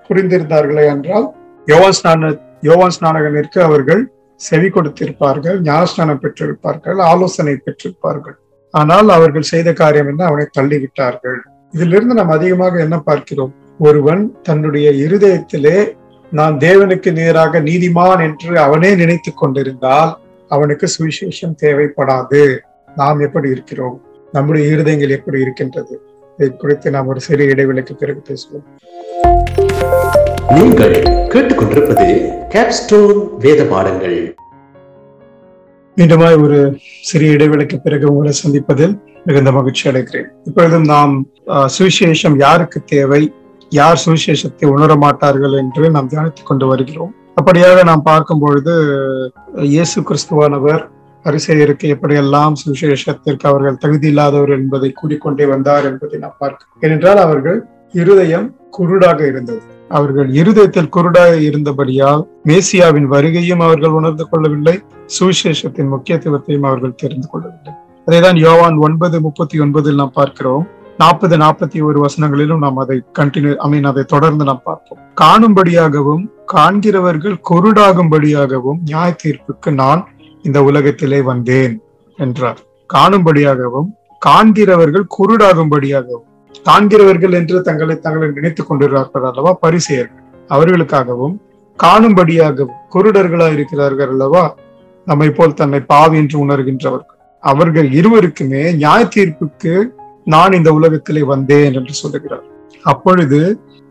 புரிந்திருந்தார்களே 0.08 0.84
என்றால் 0.86 1.26
யோவான் 1.66 1.96
ஸ்நான 2.02 2.38
யோவான் 2.60 2.94
ஸ்நானகனிற்கு 2.96 3.58
அவர்கள் 3.58 4.02
செவி 4.36 4.68
கொடுத்திருப்பார்கள் 4.68 5.58
ஞானஸ்நானம் 5.62 6.22
பெற்றிருப்பார்கள் 6.22 6.98
ஆலோசனை 6.98 7.60
பெற்றிருப்பார்கள். 7.66 8.36
ஆனால் 8.70 9.08
அவர்கள் 9.08 9.42
செய்த 9.42 9.72
காரியம் 9.72 10.08
என்ன? 10.08 10.24
அவனை 10.24 10.46
தள்ளிவிட்டார்கள். 10.58 11.38
இதிலிருந்து 11.74 12.14
நாம் 12.14 12.28
அதிகமாக 12.28 12.80
என்ன 12.80 12.98
பார்க்கிறோம்? 12.98 13.54
ஒருவன் 13.78 14.40
தன்னுடைய 14.42 14.90
இருதயத்திலே 14.90 15.94
நான் 16.32 16.56
தேவனுக்கு 16.58 17.12
நேராக 17.12 17.60
நீதிமான் 17.60 18.20
என்று 18.20 18.58
அவனே 18.58 18.94
நினைத்து 18.94 19.34
கொண்டிருந்தால் 19.34 20.18
அவனுக்கு 20.48 20.88
சுவிசேஷம் 20.98 21.58
தேவைப்படாது. 21.62 22.58
நாம் 22.96 23.20
எப்படி 23.20 23.48
இருக்கிறோம்? 23.50 24.03
நம்முடைய 24.34 24.64
இருதயங்கள் 24.74 25.12
எப்படி 25.16 25.38
இருக்கின்றது? 25.44 25.94
இதை 26.36 26.48
குறித்து 26.62 26.88
நாம் 26.94 27.10
ஒரு 27.12 27.20
சிறிய 27.26 27.52
இடைவெளிக்கு 27.54 27.94
பிறகு 28.00 28.20
பேசுவோம். 28.28 28.64
நீங்கள் 30.56 30.96
கேட்டுக்கொண்டிருப்பது 31.32 32.06
கேப்ஸ்டோன் 32.54 33.20
வேத 33.44 33.60
பாடங்கள். 33.72 34.16
மீண்டுமாய் 35.96 36.38
ஒரு 36.44 36.58
சிறிய 37.10 37.36
இடைவெளிக்கு 37.36 37.76
பிறகு 37.84 38.06
உங்களை 38.12 38.32
சந்திப்பதில் 38.42 38.94
மிகுந்த 39.26 39.52
மகிழ்ச்சி 39.58 39.84
அடைகிறேன். 39.90 40.28
இப்பொழுதும் 40.48 40.88
நாம் 40.94 41.14
சுவிசேஷம் 41.76 42.38
யாருக்கு 42.46 42.80
தேவை? 42.94 43.22
யார் 43.80 44.02
சுவிசேஷத்தை 44.04 44.66
உணர 44.74 44.96
மாட்டார்கள் 45.04 45.54
என்று 45.62 45.84
நாம் 45.96 46.10
தியானித்துக் 46.14 46.50
கொண்டு 46.50 46.66
வருகிறோம். 46.72 47.12
அப்படியாக 47.40 47.78
நாம் 47.90 48.04
பார்க்கும் 48.10 48.42
பொழுது 48.44 48.74
இயேசு 49.74 49.98
கிறிஸ்துவானவர் 50.08 50.82
பரிசெயருக்கு 51.24 51.86
எப்படியெல்லாம் 51.94 52.54
சுவிசேஷத்திற்கு 52.62 53.46
அவர்கள் 53.50 53.76
தகுதி 53.76 54.06
இல்லாதவர் 54.06 54.50
என்பதை 54.50 54.92
கூறிக்கொண்டே 54.92 55.44
வந்தார் 55.44 55.84
என்பதை 55.84 56.18
நாம் 56.18 56.36
பார்க்கிறோம். 56.38 56.80
ஏனென்றால் 56.80 57.16
அவர்கள் 57.16 57.64
இருதயம் 57.92 58.56
குருடாக 58.78 59.26
இருந்தது. 59.26 59.62
அவர்கள் 59.88 60.28
இருதயத்தில் 60.34 60.92
குருடாக 60.96 61.32
இருந்தபடியால் 61.40 62.22
மேசியாவின் 62.44 63.08
வருகையும் 63.14 63.62
அவர்கள் 63.62 63.90
உணர்ந்து 63.90 64.28
கொள்ளவில்லை 64.28 64.82
சுவிசேஷத்தின் 65.18 65.92
முக்கியத்துவத்தையும் 65.94 66.66
அவர்கள் 66.66 66.94
தெரிந்து 66.94 67.28
கொள்ளவில்லை. 67.28 67.74
அதைதான் 68.06 68.38
யோவான் 68.38 68.76
ஒன்பது 68.76 69.20
முப்பத்தி 69.20 69.60
ஒன்பதில் 69.60 69.94
நாம் 69.94 70.14
பார்க்கிறோம். 70.14 70.64
நாற்பது 70.98 71.36
நாற்பத்தி 71.36 71.84
ஒரு 71.84 71.98
வசனங்களிலும் 72.04 72.58
நாம் 72.58 72.76
அதை 72.76 73.02
கண்டினியூ 73.18 73.54
ஐ 73.54 73.68
மீன் 73.70 73.84
அதை 73.84 74.02
தொடர்ந்து 74.04 74.44
நாம் 74.44 74.60
பார்ப்போம். 74.64 74.98
காணும்படியாகவும் 75.20 76.24
காண்கிறவர்கள் 76.46 77.36
குருடாகும்படியாகவும் 77.50 78.80
நியாய 78.84 79.16
தீர்ப்புக்கு 79.22 79.72
நான் 79.72 80.08
இந்த 80.44 80.58
உலகத்திலே 80.62 81.20
வந்தேன் 81.20 81.74
என்றார். 82.18 82.60
காணும்படியாகவும் 82.94 83.88
காண்கிறவர்கள் 84.26 85.06
குருடாகும்படியாகவும் 85.16 86.26
காண்கிறவர்கள் 86.64 87.32
என்று 87.32 87.62
தங்களை 87.62 87.94
தங்களை 87.98 88.28
நினைத்துக் 88.28 88.68
கொண்டிருக்கிறார்கள் 88.68 89.28
அல்லவா 89.30 89.52
பரிசெயர்கள்? 89.62 90.22
அவர்களுக்காகவும் 90.48 91.34
காணும்படியாகவும் 91.78 92.78
குருடர்களா 92.94 93.52
இருக்கிறார்கள் 93.52 94.08
அல்லவா? 94.08 94.44
நம்மை 95.06 95.30
போல் 95.30 95.54
தன்னை 95.54 95.80
பாவி 95.80 96.16
என்று 96.16 96.36
உணர்கின்றவர்கள். 96.46 97.18
அவர்கள் 97.42 97.88
இருவருக்குமே 97.90 98.62
நியாய 98.74 99.08
தீர்ப்புக்கு 99.16 99.74
நான் 100.24 100.52
இந்த 100.52 100.72
உலகத்திலே 100.72 101.22
வந்தேன் 101.22 101.74
என்று 101.74 101.94
சொல்லுகிறார். 101.94 102.44
அப்பொழுது 102.82 103.40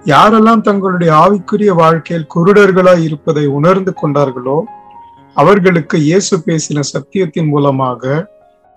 யாரெல்லாம் 0.05 0.61
தங்களுடைய 0.61 1.11
ஆவிக்குரிய 1.13 1.71
வாழ்க்கையில் 1.73 2.27
குருடர்களாய் 2.35 3.03
இருப்பதை 3.03 3.45
உணர்ந்து 3.47 3.93
கொண்டார்களோ 4.01 4.57
அவர்களுக்கு 5.35 5.97
இயேசு 5.97 6.35
பேசின 6.45 6.83
சத்தியத்தின் 6.93 7.49
மூலமாக 7.53 8.01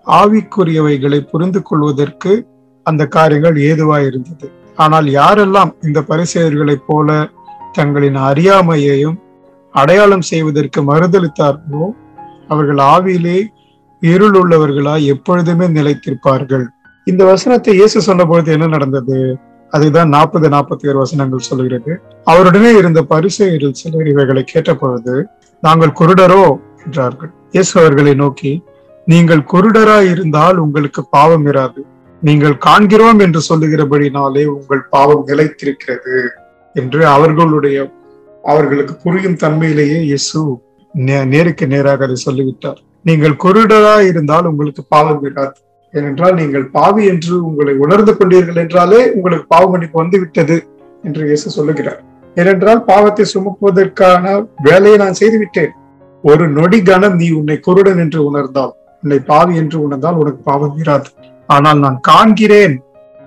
ஆவிக்குரியவைகளை 0.07 1.19
புரிந்து 1.31 1.59
கொள்வதற்கு 1.61 2.33
அந்த 2.85 3.05
காரியங்கள் 3.15 3.57
ஏதுவாக 3.69 4.07
இருந்தது. 4.09 4.47
ஆனால் 4.75 5.07
யாரெல்லாம் 5.19 5.71
இந்த 5.83 5.99
பரிசெயர்களைப் 6.09 6.85
போல 6.87 7.17
தங்களின் 7.77 8.19
அறியாமையையும் 8.29 9.17
அடையாளம் 9.75 10.25
செய்வதற்கு 10.31 10.79
மறுதளித்தார்களோ 10.89 11.85
அவர்கள் 12.47 12.81
ஆவியிலே 12.93 13.37
இருள் 14.01 14.37
உள்ளவர்களாய் 14.41 15.09
எப்பொழுதுமே 15.13 15.67
நிலைத்திருப்பார்கள். 15.67 16.65
இந்த 17.07 17.21
வசனத்தை 17.25 17.73
இயேசு 17.75 17.97
சொன்ன 18.01 18.25
பொழுது 18.25 18.51
என்ன 18.51 18.65
நடந்தது? 18.67 19.17
அதுதான் 19.69 20.09
நாற்பது 20.09 20.49
நாற்பத்தி 20.49 20.87
ஏழு 20.87 20.97
வசனங்கள் 20.97 21.39
சொல்கிறது 21.39 22.01
அவருடனே 22.25 22.77
இருந்த 22.77 23.05
பரிசெயரில் 23.09 23.71
சிலர் 23.71 24.07
இவைகளை 24.07 24.43
கேட்டபொழுது 24.53 25.23
நாங்கள் 25.61 25.93
குருடரோ? 25.99 26.59
என்றார்கள். 26.85 27.29
இயேசு 27.51 27.79
அவர்களை 27.79 28.13
நோக்கி 28.13 28.63
நீங்கள் 29.05 29.45
குருடராய் 29.53 30.11
இருந்தால் 30.11 30.57
உங்களுக்கு 30.57 31.05
பாவம் 31.09 31.45
இராது. 31.45 31.77
நீங்கள் 32.21 32.57
காண்கிறோம் 32.57 33.19
என்று 33.19 33.41
சொல்லுகிறபடினாலே 33.49 34.45
உங்கள் 34.45 34.83
பாவம் 34.89 35.27
நிலைத்திருக்கிறது. 35.27 36.27
என்று 36.73 37.07
அவர்களுடைய 37.07 37.91
அவர்களுக்கு 38.43 38.95
புரியும் 38.95 39.35
தன்மையிலேயே 39.35 40.01
இயேசு 40.01 40.59
நே- 40.97 41.25
நேருக்கு 41.25 41.67
நேராக 41.67 42.03
அதை 42.03 42.15
சொல்லிவிட்டார். 42.15 42.81
நீங்கள் 43.03 43.35
குருடரா 43.43 44.05
இருந்தால் 44.05 44.45
உங்களுக்கு 44.45 44.83
பாவம் 44.89 45.23
இராது. 45.23 45.53
ஏனென்றால் 45.93 46.33
நீங்கள் 46.33 46.65
பாவி 46.69 47.05
என்று 47.05 47.45
உங்களை 47.45 47.73
உணர்ந்து 47.75 48.13
கொண்டீர்கள் 48.13 48.55
என்றாலே 48.55 49.11
உங்களுக்கு 49.11 49.45
பாவ 49.47 49.69
மன்னிப்பு 49.69 49.97
வந்து 50.01 50.19
விட்டது 50.19 50.57
என்று 51.03 51.25
இயேசு 51.25 51.49
சொல்லுகிறார். 51.49 51.99
ஏனென்றால் 52.35 52.83
பாவத்தை 52.83 53.25
சுமக்குவதற்கான 53.33 54.23
வேலையை 54.63 54.97
நான் 54.97 55.13
செய்துவிட்டேன் 55.13 55.73
ஒரு 56.23 56.49
நொடி 56.49 56.81
கணம் 56.81 57.15
நீ 57.15 57.29
உன்னை 57.31 57.59
குருடன் 57.59 57.97
என்று 57.97 58.19
உணர்ந்தால் 58.25 58.73
உன்னை 59.03 59.19
பாவி 59.19 59.55
என்று 59.55 59.81
உணர்ந்தால் 59.81 60.15
உனக்கு 60.15 60.41
பாவம் 60.43 60.77
இராது 60.77 61.09
ஆனால் 61.49 61.79
நான் 61.79 61.99
காண்கிறேன் 62.07 62.75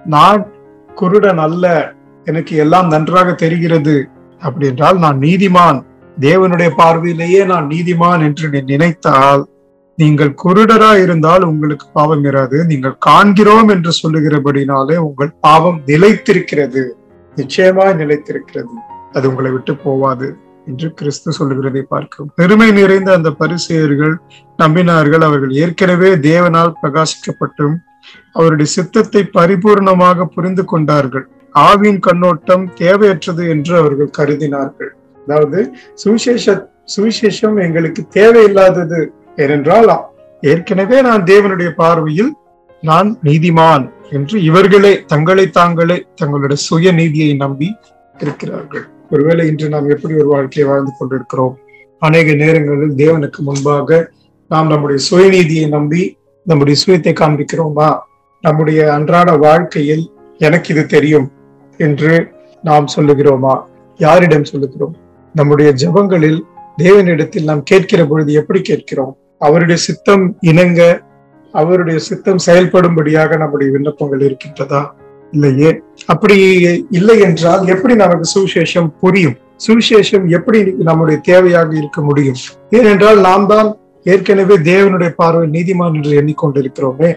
நான் 0.06 0.42
குருடன் 0.90 1.38
அல்ல 1.38 1.94
எனக்கு 2.26 2.56
எல்லாம் 2.56 2.86
நன்றாக 2.86 3.32
தெரிகிறது. 3.34 3.94
அப்படி 4.42 4.66
என்றால் 4.66 4.98
நான் 4.98 5.18
நீதிமான் 5.18 5.78
தேவனுடைய 6.20 6.70
பார்வையிலேயே 6.76 7.44
நான் 7.44 7.66
நீதிமான் 7.66 8.20
என்று 8.20 8.48
நீ 8.48 8.60
நினைத்தால் 8.66 9.42
நீங்கள் 9.98 10.34
குருடரா 10.42 10.90
இருந்தால் 11.02 11.42
உங்களுக்கு 11.42 11.86
பாவம் 11.92 12.24
இராது. 12.24 12.58
நீங்கள் 12.66 12.96
காண்கிறோம் 12.98 13.68
என்று 13.68 13.90
சொல்லுகிறபடினாலே 14.02 14.96
உங்கள் 14.96 15.32
பாவம் 15.40 15.80
நிலைத்திருக்கிறது. 15.86 16.82
நிச்சயமாய் 17.36 17.98
நிலைத்திருக்கிறது. 18.02 18.72
அது 19.12 19.28
உங்களை 19.28 19.50
விட்டு 19.50 19.72
போவாது 19.84 20.28
என்று 20.66 20.88
கிறிஸ்து 20.94 21.32
சொல்லுகிறதை 21.32 21.82
பார்க்கும் 21.82 22.30
பெருமை 22.34 22.72
நிறைந்த 22.72 23.12
அந்த 23.12 23.30
பரிசெயர்கள் 23.30 24.14
நம்பினார்கள். 24.58 25.22
அவர்கள் 25.22 25.50
ஏற்கனவே 25.50 26.10
தேவனால் 26.14 26.72
பிரகாசிக்கப்பட்டும் 26.82 27.76
அவருடைய 28.32 28.70
சித்தத்தை 28.70 29.22
பரிபூர்ணமாக 29.38 30.24
புரிந்து 30.24 30.64
கொண்டார்கள். 30.64 31.26
ஆவியின் 31.54 32.02
கண்ணோட்டம் 32.08 32.70
தேவையற்றது 32.78 33.48
என்று 33.48 33.76
அவர்கள் 33.76 34.14
கருதினார்கள். 34.18 34.92
அதாவது 35.22 35.60
சுவிசேஷ 35.94 36.68
சுவிசேஷம் 36.96 37.58
எங்களுக்கு 37.64 38.02
தேவையில்லாதது. 38.10 39.00
ஏனென்றால் 39.42 39.90
ஏற்கனவே 40.52 40.98
நான் 41.08 41.24
தேவனுடைய 41.24 41.70
பார்வையில் 41.80 42.30
நான் 42.82 43.08
நீதிமான் 43.24 43.84
என்று 44.10 44.36
இவர்களே 44.42 44.92
தங்களை 45.12 45.44
தாங்களே 45.58 45.96
தங்களுடைய 46.14 46.58
சுய 46.66 46.92
நீதியை 46.92 47.32
நம்பி 47.34 47.68
இருக்கிறார்கள். 48.18 48.84
ஒருவேளை 49.10 49.44
இன்று 49.50 49.66
நாம் 49.74 49.88
எப்படி 49.88 50.14
ஒரு 50.14 50.28
வாழ்க்கையை 50.28 50.64
வாழ்ந்து 50.70 50.92
கொண்டிருக்கிறோம்? 50.98 51.54
அநேக 51.98 52.34
நேரங்களில் 52.34 52.94
தேவனுக்கு 53.02 53.40
முன்பாக 53.48 54.00
நாம் 54.50 54.70
நம்முடைய 54.72 54.98
சுயநீதியை 55.10 55.66
நம்பி 55.68 56.02
நம்முடைய 56.46 56.76
சுயத்தை 56.82 57.12
காண்பிக்கிறோமா? 57.20 57.88
நம்முடைய 58.44 58.80
அன்றாட 58.94 59.30
வாழ்க்கையில் 59.46 60.04
எனக்கு 60.38 60.68
இது 60.74 60.84
தெரியும் 60.86 61.26
என்று 61.86 62.12
நாம் 62.62 62.86
சொல்லுகிறோமா? 62.96 63.54
யாரிடம் 64.00 64.50
சொல்லுகிறோம்? 64.52 64.94
நம்முடைய 65.34 65.70
ஜெபங்களில் 65.82 66.40
தேவனிடத்தில் 66.76 67.48
நாம் 67.50 67.62
கேட்கிற 67.62 68.00
பொழுது 68.06 68.32
எப்படி 68.32 68.60
கேட்கிறோம்? 68.60 69.12
அவருடைய 69.40 69.80
சித்தம் 69.80 70.24
இணங்க 70.40 70.80
அவருடைய 71.54 71.98
சித்தம் 71.98 72.40
செயல்படும்படியாக 72.46 73.36
நம்முடைய 73.36 73.68
விண்ணப்பங்கள் 73.72 74.24
இருக்கின்றதா? 74.28 74.82
இல்லையே? 75.32 75.70
அப்படி 76.06 76.36
இல்லை 76.90 77.20
என்றால் 77.20 77.66
எப்படி 77.66 77.94
நமக்கு 77.94 78.26
சுவிசேஷம் 78.34 78.88
புரியும்? 79.00 79.36
சுவிசேஷம் 79.66 80.26
எப்படி 80.28 80.60
நம்முடைய 80.88 81.20
தேவையாக 81.28 81.70
இருக்க 81.76 82.00
முடியும்? 82.00 82.38
ஏனென்றால் 82.70 83.20
நாம் 83.20 83.46
தான் 83.46 83.68
ஏற்கனவே 84.04 84.56
தேவனுடைய 84.70 85.10
பார்வை 85.16 85.48
நீதிமான் 85.50 85.96
என்று 85.98 86.12
எண்ணிக்கொண்டிருக்கிறோமே. 86.20 87.10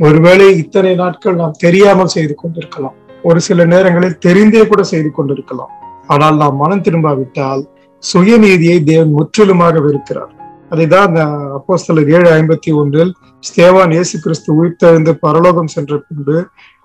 ஒருவேளை 0.00 0.48
இத்தனை 0.56 0.94
நாட்கள் 0.94 1.34
நாம் 1.34 1.58
தெரியாமல் 1.58 2.14
செய்து 2.16 2.34
கொண்டிருக்கலாம். 2.34 2.96
ஒரு 3.22 3.40
சில 3.40 3.64
நேரங்களில் 3.64 4.18
தெரிந்தே 4.26 4.62
கூட 4.66 4.82
செய்து 4.82 5.10
கொண்டிருக்கலாம். 5.10 5.72
ஆனால் 6.06 6.36
நாம் 6.36 6.56
மனம் 6.56 6.82
திரும்பாவிட்டால் 6.82 7.62
சுயநீதியை 8.02 8.78
தேவன் 8.84 9.12
முற்றிலுமாக 9.12 9.80
வெறுக்கிறார். 9.80 10.32
அதைதான் 10.70 11.14
அப்போஸ்தலர் 11.56 12.08
ஏழு 12.16 12.28
ஐம்பத்தி 12.30 12.70
ஒன்றில் 12.74 13.12
ஸ்தேவான் 13.42 13.92
இயேசு 13.92 14.16
கிறிஸ்து 14.20 14.50
உயிர்த்தெழுந்து 14.54 15.12
பரலோகம் 15.20 15.66
சென்ற 15.66 15.98
பின்பு 15.98 16.38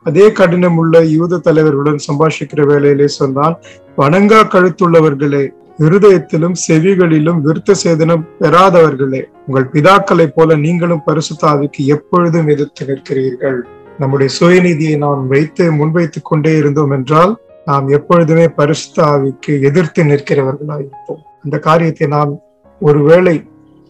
அதே 0.06 0.32
கடினம் 0.32 0.78
உள்ள 0.78 1.02
யூத 1.06 1.40
தலைவர்களுடன் 1.46 2.00
சம்பாஷிக்கிற 2.08 2.62
வேலையிலே 2.66 3.08
சொன்னான் 3.08 3.56
வணங்கா 3.98 4.42
கழுத்துள்ளவர்களே 4.54 5.44
இருதயத்திலும் 5.80 6.56
செவிகளிலும் 6.68 7.40
விருத்த 7.46 7.76
சேதனம் 7.84 8.24
பெறாதவர்களே 8.40 9.22
உங்கள் 9.46 9.68
பிதாக்களை 9.74 10.26
போல 10.26 10.56
நீங்களும் 10.56 11.06
பரிசுத்தாவிக்கு 11.08 11.82
எப்பொழுதும் 11.86 12.48
எதிர்த்து 12.48 12.86
நிற்கிறீர்கள். 12.86 13.60
நம்முடைய 13.98 14.30
சுயநிதியை 14.40 14.98
நாம் 14.98 15.24
வைத்து 15.28 15.64
முன்வைத்துக் 15.72 16.30
கொண்டே 16.30 16.58
இருந்தோம் 16.58 16.92
என்றால் 16.92 17.34
நாம் 17.66 17.88
எப்பொழுதுமே 17.88 18.46
பரிசுத்தாவிக்கு 18.58 19.54
எதிர்த்து 19.62 20.04
நிற்கிறவர்களாக 20.04 20.82
இருப்போம். 20.88 21.22
அந்த 21.44 21.60
காரியத்தை 21.60 22.08
நாம் 22.08 22.32
ஒருவேளை 22.82 23.36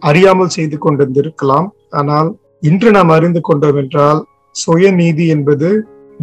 அறியாமல் 0.10 0.54
செய்து 0.58 0.78
கொண்டிருந்திருக்கலாம். 0.78 1.68
ஆனால் 2.00 2.30
இன்று 2.70 2.92
நாம் 2.92 3.10
அறிந்து 3.10 3.42
கொண்டோம் 3.42 3.80
என்றால் 3.84 4.20
சுயநீதி 4.56 5.26
என்பது 5.28 5.70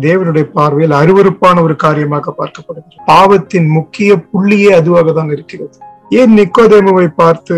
தேவனுடைய 0.01 0.45
பார்வையில் 0.57 0.95
அருவறுப்பான 1.01 1.63
ஒரு 1.63 1.77
காரியமாக 1.77 2.35
பார்க்கப்படுகிறது. 2.41 3.05
பாவத்தின் 3.07 3.69
முக்கிய 3.69 4.11
புள்ளியே 4.33 4.71
அதுவாக 4.81 5.13
தான் 5.13 5.31
இருக்கிறது. 5.31 5.77
ஏன் 6.21 6.35
நிக்கோதேமுவை 6.39 7.07
பார்த்து 7.23 7.57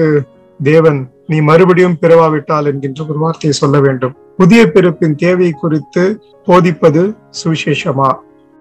தேவன் 0.60 1.00
நீ 1.26 1.36
மறுபடியும் 1.40 1.98
பிறவாவிட்டால் 2.00 2.68
என்கின்ற 2.70 3.04
ஒரு 3.08 3.18
வார்த்தையை 3.18 3.54
சொல்ல 3.58 3.76
வேண்டும். 3.80 4.14
புதிய 4.36 4.60
பிறப்பின் 4.66 5.14
தேவை 5.14 5.50
குறித்து 5.52 6.04
போதிப்பது 6.46 7.02
சுவிசேஷமா? 7.40 8.10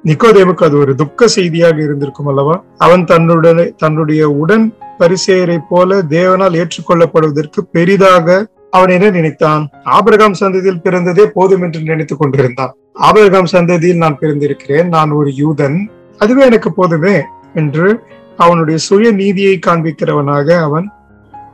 நிக்கோதேமுக்கு 0.05 0.63
அது 0.63 0.77
ஒரு 0.77 0.95
துக்க 0.95 1.27
செய்தியாக 1.27 1.81
இருந்திருக்கும் 1.81 2.27
அல்லவா? 2.27 2.63
அவன் 2.77 3.05
தன்னுடைய 3.05 3.71
தன்னுடைய 3.77 4.29
உடன் 4.29 4.73
பரிசெயரை 4.99 5.57
போல 5.69 6.01
தேவனால் 6.01 6.57
ஏற்றுக்கொள்ளப்படுவதற்கு 6.61 7.59
பெரிதாக 7.71 8.47
அவன் 8.71 8.89
என்ன 8.89 9.09
நினைத்தான்? 9.09 9.69
ஆபிரகாம் 9.83 10.35
சந்ததியில் 10.39 10.81
பிறந்ததே 10.83 11.25
போதும் 11.25 11.61
என்று 11.61 11.81
நினைத்துக் 11.81 12.19
கொண்டிருந்தான். 12.19 12.75
ஆபிரகாம் 12.93 13.49
சந்ததியில் 13.51 13.97
நான் 13.97 14.17
பிறந்திருக்கிறேன் 14.21 14.87
நான் 14.87 15.11
ஒரு 15.11 15.29
யூதன் 15.29 15.89
அதுவே 16.17 16.43
எனக்கு 16.43 16.73
போதுமே 16.73 17.21
என்று 17.53 18.03
அவனுடைய 18.37 18.79
சுய 18.79 19.11
நீதியை 19.11 19.59
காண்பிக்கிறவனாக 19.67 20.61
அவன் 20.61 20.91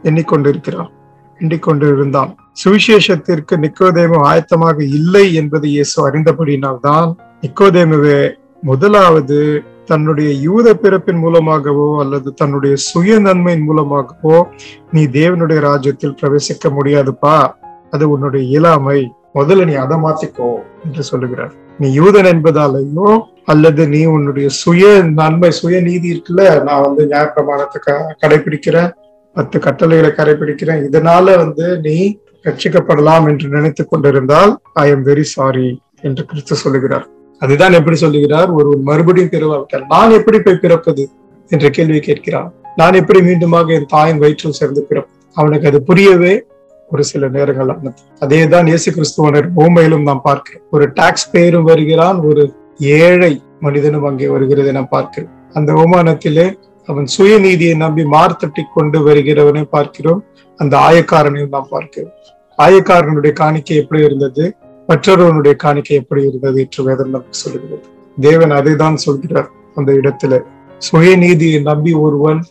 எண்ணிக்கொண்டிருக்கிறான் 0.04 0.92
எண்ணிக்கொண்டிருந்தான். 1.40 2.36
சுவிசேஷத்திற்கு 2.64 3.56
நிக்கோதேவம் 3.56 4.26
ஆயத்தமாக 4.26 4.84
இல்லை 4.84 5.34
என்பதை 5.34 5.70
இயேசு 5.72 6.10
அறிந்தபடினால்தான் 6.10 7.10
நிக்கோதேமுவே 7.46 8.20
முதலாவது 8.62 9.64
தன்னுடைய 9.86 10.30
யூத 10.46 10.74
பிறப்பின் 10.74 11.16
மூலமாகவோ 11.16 12.00
அல்லது 12.00 12.34
தன்னுடைய 12.34 12.76
சுய 12.76 13.20
நன்மையின் 13.20 13.64
மூலமாகவோ 13.64 14.48
நீ 14.92 15.06
தேவனுடைய 15.06 15.60
ராஜ்யத்தில் 15.60 16.16
பிரவேசிக்க 16.22 16.72
முடியாதுப்பா. 16.78 17.54
அது 17.92 18.10
உன்னுடைய 18.10 18.48
இயலாமை. 18.48 19.14
முதல்ல 19.34 19.66
நீ 19.66 19.74
அதை 19.74 19.98
மாத்திக்கோ 19.98 20.50
என்று 20.86 21.04
சொல்லுகிறார். 21.04 21.54
நீ 21.80 22.00
யூதன் 22.00 22.30
என்பதாலேயோ 22.34 23.22
அல்லது 23.46 23.88
நீ 23.88 24.06
உன்னுடைய 24.06 24.50
சுய 24.50 25.02
நன்மை 25.02 25.52
சுய 25.52 25.82
நீதி 25.82 26.08
இருக்குல்ல? 26.14 26.64
நான் 26.64 26.82
வந்து 26.82 27.04
நியாயப்பிரமாணத்தை 27.06 27.80
க 27.80 28.18
கடைபிடிக்கிறேன். 28.22 28.92
பத்து 29.34 29.60
கட்டளைகளை 29.60 30.12
கடைபிடிக்கிறேன். 30.12 30.84
இதனால 30.90 31.38
வந்து 31.38 31.80
நீ 31.80 32.20
ரட்சிக்கப்படலாம் 32.44 33.28
என்று 33.28 33.50
நினைத்து 33.50 33.86
கொண்டிருந்தால் 33.86 34.58
ஐ 34.74 34.90
எம் 34.90 35.06
வெரி 35.06 35.22
சாரி 35.22 35.82
என்று 36.02 36.26
கிறிஸ்து 36.26 36.56
சொல்லுகிறார். 36.56 37.06
அதுதான் 37.42 37.74
எப்படி 37.74 37.96
சொல்லுகிறார்? 37.96 38.50
ஒருவர் 38.52 38.82
மறுபடியும் 38.90 39.30
பிறவாவிட்டார் 39.30 39.86
நான் 39.94 40.12
எப்படி 40.12 40.40
போய் 40.40 40.62
பிறப்பது? 40.66 41.10
என்ற 41.52 41.70
கேள்வி 41.70 42.00
கேட்கிறான். 42.00 42.50
நான் 42.76 42.94
எப்படி 42.94 43.20
மீண்டுமாக 43.22 43.74
என் 43.74 43.86
தாயின் 43.86 44.18
வயிற்றில் 44.18 44.58
சேர்ந்து 44.60 44.84
பிறப்பது? 44.84 45.18
அவனுக்கு 45.34 45.68
அது 45.68 45.84
புரியவே 45.84 46.46
ஒரு 46.90 47.04
சில 47.04 47.28
நேரங்கள் 47.28 47.70
ஆனது. 47.70 48.02
அதே 48.20 48.48
தான் 48.48 48.66
இயேசு 48.66 48.92
கிறிஸ்துவனர் 48.92 49.48
ஓமையிலும் 49.56 50.02
நாம் 50.02 50.22
பார்க்கிறோம். 50.22 50.64
ஒரு 50.72 50.92
டாக்ஸ் 50.94 51.32
பேரும் 51.32 51.64
வருகிறான் 51.64 52.20
ஒரு 52.20 52.44
ஏழை 52.80 53.42
மனிதனும் 53.60 54.04
அங்கே 54.04 54.28
வருகிறதை 54.28 54.72
நாம் 54.72 54.90
பார்க்கிறோம். 54.90 55.32
அந்த 55.54 55.74
ஓமானத்திலே 55.74 56.48
அவன் 56.88 57.08
சுயநீதியை 57.18 57.76
நம்பி 57.76 58.04
மார்த்தட்டி 58.04 58.64
கொண்டு 58.74 59.00
வருகிறவனை 59.10 59.64
பார்க்கிறோம். 59.76 60.24
அந்த 60.60 60.78
ஆயக்காரனையும் 60.78 61.54
நாம் 61.56 61.68
பார்க்கிறோம். 61.70 62.14
ஆயக்காரனுடைய 62.58 63.34
காணிக்கை 63.34 63.78
எப்படி 63.78 64.04
இருந்தது? 64.04 64.56
மற்றொருவனுடைய 64.90 65.54
காணிக்கை 65.64 65.96
எப்படி 66.02 66.22
இருந்தது 66.30 66.58
என்று 66.66 66.82
வேதம் 66.88 67.14
நமக்கு 67.16 67.38
சொல்லுகிறது 67.44 67.88
தேவன் 68.18 68.54
அதை 68.58 68.74
தான் 68.76 68.98
சொல்கிறார் 69.06 69.50
அந்த 69.78 69.92
இடத்துல. 69.92 70.34
சுயநீதியை 70.82 71.60
நம்பி 71.62 71.94
ஒருவன் 72.06 72.42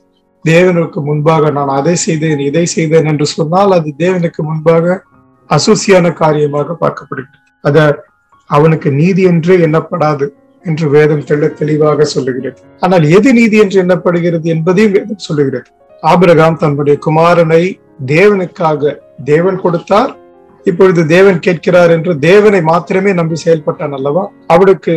தேவனுக்கு 0.44 1.01
முன்பாக 1.09 1.51
நான் 1.51 1.70
அதை 1.79 1.94
செய்தேன் 2.07 2.42
இதை 2.49 2.64
செய்தேன் 2.66 3.07
என்று 3.12 3.27
சொன்னால் 3.35 3.70
அது 3.70 3.90
தேவனுக்கு 4.05 4.40
முன்பாக 4.49 4.97
அசூசியான 5.51 6.12
காரியமாக 6.12 6.77
பார்க்கப்படுகிறது. 6.81 7.40
அத 7.64 7.79
அவனுக்கு 8.51 8.88
நீதி 9.01 9.23
என்றே 9.23 9.55
எண்ணப்படாது 9.66 10.27
என்று 10.64 10.87
வேதம் 10.88 11.25
தெள்ள 11.29 11.44
தெளிவாக 11.61 12.05
சொல்லுகிறது. 12.05 12.61
ஆனால் 12.81 13.05
எது 13.16 13.31
நீதி 13.33 13.57
என்று 13.59 13.79
எண்ணப்படுகிறது 13.85 14.47
என்பதையும் 14.55 14.94
வேதம் 14.97 15.25
சொல்லுகிறது. 15.29 15.68
ஆபிரகாம் 16.03 16.61
தன்னுடைய 16.62 16.97
குமாரனை 17.07 17.62
தேவனுக்காக 18.07 18.92
தேவன் 19.25 19.59
கொடுத்தார் 19.61 20.12
இப்பொழுது 20.64 21.07
தேவன் 21.07 21.38
கேட்கிறார் 21.38 21.90
என்று 21.90 22.18
தேவனை 22.18 22.62
மாத்திரமே 22.62 23.12
நம்பி 23.12 23.35
செயல்பட்டான் 23.35 23.92
அல்லவா? 23.92 24.31
அவளுக்கு 24.46 24.94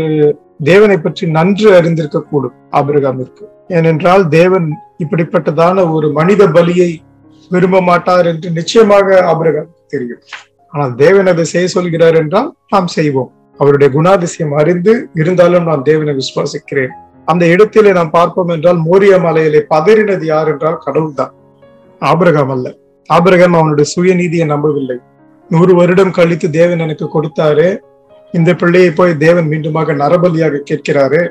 தேவனை 0.63 0.97
பற்றி 0.97 1.27
நன்று 1.27 1.69
அறிந்திருக்க 1.75 2.19
கூடும் 2.21 2.53
ஆபிரகாமிற்கு. 2.71 3.43
ஏனென்றால் 3.67 4.27
தேவன் 4.27 4.67
இப்படிப்பட்டதான 5.03 5.93
ஒரு 5.93 6.12
மனித 6.12 6.47
பலியை 6.47 6.89
விரும்ப 7.51 7.82
மாட்டார் 7.82 8.25
என்று 8.25 8.49
நிச்சயமாக 8.49 9.25
ஆபிரகாம் 9.25 9.73
தெரியும். 9.88 10.21
ஆனால் 10.73 10.95
தேவன் 10.95 11.27
அதை 11.27 11.43
செய்ய 11.43 11.67
சொல்கிறார் 11.67 12.13
என்றால் 12.13 12.49
நாம் 12.69 12.88
செய்வோம். 12.88 13.30
அவருடைய 13.58 13.89
குணாதிசயம் 13.93 14.56
அறிந்து 14.62 15.10
இருந்தாலும் 15.13 15.63
நான் 15.63 15.82
தேவனை 15.82 16.13
விசுவாசிக்கிறேன். 16.13 16.93
அந்த 17.25 17.45
இடத்திலே 17.45 17.91
நாம் 17.91 18.10
பார்ப்போம் 18.10 18.47
என்றால் 18.47 18.80
மோரிய 18.80 19.21
மலையிலே 19.21 19.62
பதறினது 19.69 20.25
யார் 20.25 20.47
என்றால் 20.47 20.82
கடவுள்தான். 20.86 21.34
ஆபிரகாம் 22.01 22.49
அல்ல. 22.49 22.67
ஆபிரகாம் 23.10 23.53
அவனுடைய 23.53 23.88
சுயநீதியை 23.95 24.45
நம்பவில்லை. 24.45 24.97
நூறு 25.49 25.73
வருடம் 25.75 26.12
கழித்து 26.12 26.47
தேவன் 26.49 26.79
எனக்கு 26.79 27.05
கொடுத்தாரு. 27.15 27.67
இந்த 28.33 28.53
பிள்ளையை 28.53 28.91
போய் 28.91 29.17
தேவன் 29.17 29.47
மீண்டுமாக 29.51 29.93
நரபலியாக 30.03 30.63
கேட்கிறாரு. 30.69 31.21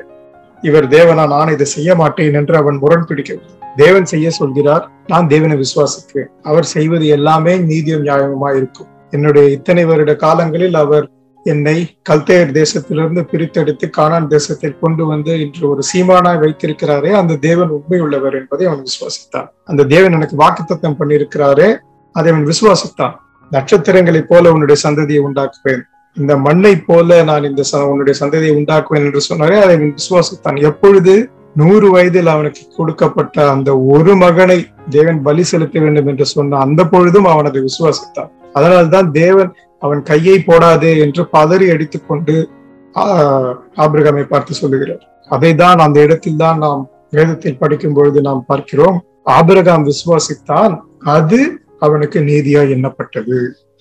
இவர் 0.61 0.87
தேவனா 0.87 1.23
நான் 1.27 1.53
இதை 1.55 1.65
செய்ய 1.65 1.95
மாட்டேன் 1.95 2.37
என்று 2.39 2.55
அவன் 2.57 2.77
முரண் 2.77 3.07
பிடிக்கவில்லை 3.09 3.53
தேவன் 3.75 4.05
செய்ய 4.05 4.29
சொல்கிறார். 4.29 4.85
நான் 5.07 5.27
தேவனை 5.27 5.55
விசுவாசிக்கிறேன் 5.57 6.31
அவர் 6.41 6.67
செய்வது 6.75 7.07
எல்லாமே 7.07 7.53
நீதியும் 7.57 8.05
நியாயமா 8.05 8.49
இருக்கும். 8.55 8.89
என்னுடைய 9.11 9.49
இத்தனை 9.49 9.85
வருட 9.85 10.15
காலங்களில் 10.15 10.77
அவர் 10.83 11.05
என்னை 11.45 11.75
கல்தேயர் 12.09 12.55
தேசத்திலிருந்து 12.59 13.21
பிரித்தெடுத்து 13.31 13.85
கானான் 13.97 14.27
தேசத்தில் 14.27 14.79
கொண்டு 14.79 15.05
வந்து 15.05 15.33
இன்று 15.39 15.63
ஒரு 15.69 15.83
சீமானாய் 15.91 16.41
வைத்திருக்கிறாரே 16.43 17.11
அந்த 17.11 17.37
தேவன் 17.47 17.71
உண்மை 17.77 17.99
உள்ளவர் 18.05 18.35
என்பதை 18.35 18.65
அவன் 18.65 18.83
விசுவாசித்தான். 18.87 19.47
அந்த 19.63 19.83
தேவன் 19.83 20.11
எனக்கு 20.11 20.37
வாக்குத்தத்தம் 20.43 20.99
பண்ணியிருக்கிறாரே 20.99 21.69
அதை 22.15 22.31
அவன் 22.31 22.49
விசுவாசித்தான். 22.51 23.15
நட்சத்திரங்களைப் 23.51 24.27
போல 24.27 24.51
உன்னுடைய 24.51 24.81
சந்ததியை 24.89 25.21
உண்டாக்குவேன். 25.21 25.81
இந்த 26.13 26.37
மண்ணை 26.37 26.79
போல 26.79 27.23
நான் 27.23 27.43
இந்த 27.43 27.63
ச- 27.71 27.81
உன்னுடைய 27.81 28.25
சந்ததியை 28.25 28.55
உண்டாக்குவேன் 28.55 29.05
என்று 29.05 29.21
சொன்னாரே 29.29 29.61
அதை 29.61 29.75
விசுவாசித்தான். 29.75 30.61
எப்பொழுது? 30.61 31.29
நூறு 31.55 31.91
வயதில் 31.91 32.27
அவனுக்கு 32.27 32.59
கொடுக்கப்பட்ட 32.75 33.49
அந்த 33.49 33.79
ஒரு 33.79 34.15
மகனை 34.15 34.67
தேவன் 34.89 35.21
பலி 35.21 35.43
செலுத்த 35.43 35.79
வேண்டும் 35.79 36.07
என்று 36.07 36.25
சொன்ன 36.25 36.57
அந்த 36.57 36.85
பொழுதும் 36.85 37.25
அவன் 37.25 37.45
அதை 37.45 37.61
விசுவாசித்தான். 37.61 38.29
அதனால்தான் 38.53 39.11
தேவன் 39.11 39.53
அவன் 39.79 40.03
கையை 40.03 40.43
போடாதே 40.47 40.99
என்று 40.99 41.23
பதறி 41.33 41.71
அடித்துக்கொண்டு 41.71 42.49
ஆஹ், 42.93 43.55
ஆபிரகாமை 43.75 44.23
பார்த்து 44.23 44.53
சொல்லுகிறார். 44.53 45.21
அதை 45.29 45.55
தான் 45.55 45.77
அந்த 45.77 46.01
இடத்தில் 46.01 46.35
தான் 46.35 46.57
நாம் 46.57 46.89
வேதத்தில் 47.11 47.57
படிக்கும் 47.57 47.93
பொழுது 47.93 48.21
நாம் 48.21 48.43
பார்க்கிறோம். 48.47 49.03
ஆபிரகாம் 49.23 49.85
விசுவாசித்தான். 49.85 50.79
அது 50.99 51.61
அவனுக்கு 51.79 52.19
நீதியா 52.19 52.61
எண்ணப்பட்டது 52.75 53.37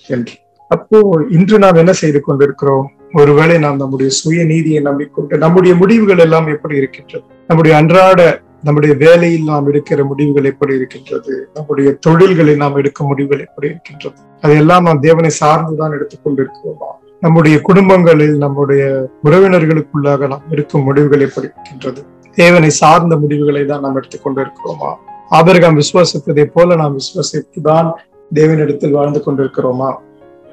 என்று. 0.07 0.35
அப்போ 0.69 1.25
இன்று 1.31 1.59
நாம் 1.59 1.75
என்ன 1.75 1.93
செய்து 1.93 2.21
கொண்டிருக்கிறோம்? 2.21 2.91
ஒருவேளை 3.13 3.59
நாம் 3.59 3.77
நம்முடைய 3.77 4.11
சுய 4.11 4.45
நீதியை 4.45 4.81
நம்பிக்கொண்டு 4.81 5.39
நம்முடைய 5.39 5.75
முடிவுகள் 5.75 6.19
எல்லாம் 6.19 6.47
எப்படி 6.47 6.77
இருக்கின்றது? 6.77 7.25
நம்முடைய 7.47 7.77
அன்றாட 7.77 8.45
நம்முடைய 8.63 8.95
வேலையில் 8.95 9.45
நாம் 9.45 9.73
எடுக்கிற 9.73 10.05
முடிவுகள் 10.05 10.45
எப்படி 10.45 10.75
இருக்கின்றது? 10.75 11.49
நம்முடைய 11.55 11.93
தொழில்களில் 11.93 12.57
நாம் 12.57 12.77
எடுக்கும் 12.77 13.07
முடிவுகள் 13.07 13.41
எப்படி 13.41 13.67
இருக்கின்றது? 13.67 14.17
அதையெல்லாம் 14.41 14.83
நாம் 14.83 15.01
தேவனை 15.01 15.31
சார்ந்துதான் 15.41 15.97
எடுத்துக்கொண்டிருக்கிறோமா 15.97 16.91
நம்முடைய 17.21 17.61
குடும்பங்களில் 17.61 18.37
நம்முடைய 18.37 19.11
உறவினர்களுக்குள்ளாக 19.25 20.29
நாம் 20.29 20.43
எடுக்கும் 20.51 20.83
முடிவுகள் 20.83 21.21
எப்படி 21.21 21.49
இருக்கின்றது? 21.53 22.05
தேவனை 22.35 22.71
சார்ந்த 22.71 23.17
முடிவுகளை 23.17 23.67
தான் 23.67 23.81
நாம் 23.81 24.03
எடுத்துக்கொண்டிருக்கிறோமா 24.03 24.91
ஆபிரகாம் 25.31 25.79
விசுவாசித்ததை 25.79 26.45
போல 26.45 26.77
நாம் 26.77 26.99
விசுவாசித்துதான் 26.99 27.93
தேவனிடத்தில் 28.35 28.91
வாழ்ந்து 28.91 29.23
கொண்டிருக்கிறோமா? 29.27 29.95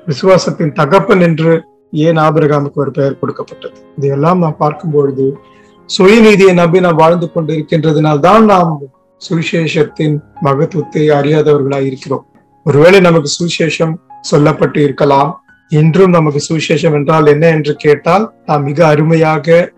விசுவாசத்தின் 0.08 0.72
தகப்பன் 0.72 1.22
என்று 1.22 1.64
ஏன் 1.92 2.16
ஆபிரகாமுக்கு 2.16 2.74
ஒரு 2.74 2.92
பெயர் 2.92 3.20
கொடுக்கப்பட்டது? 3.20 3.74
இதையெல்லாம் 3.98 4.40
நாம் 4.40 4.58
பார்க்கும் 4.58 4.92
பொழுது 4.92 5.38
சுயநீதியை 5.98 6.54
நம்பி 6.54 6.80
நாம் 6.80 6.96
வாழ்ந்து 6.96 7.30
கொண்டிருக்கின்றதுனால் 7.36 8.20
தான் 8.20 8.46
நாம் 8.46 8.82
சுவிசேஷத்தின் 9.30 10.22
மகத்துவத்தை 10.42 11.10
அறியாதவர்களாய் 11.10 11.86
இருக்கிறோம். 11.86 12.26
ஒருவேளை 12.64 13.00
நமக்கு 13.00 13.30
சுவிசேஷம் 13.40 13.96
சொல்லப்பட்டு 14.32 14.78
இருக்கலாம். 14.78 15.44
இன்றும் 15.70 16.10
நமக்கு 16.10 16.40
சுவிசேஷம் 16.50 16.94
என்றால் 16.94 17.26
என்ன 17.26 17.48
என்று 17.48 17.76
கேட்டால் 17.76 18.34
நாம் 18.46 18.64
மிக 18.64 18.88
அருமையாக 18.88 19.72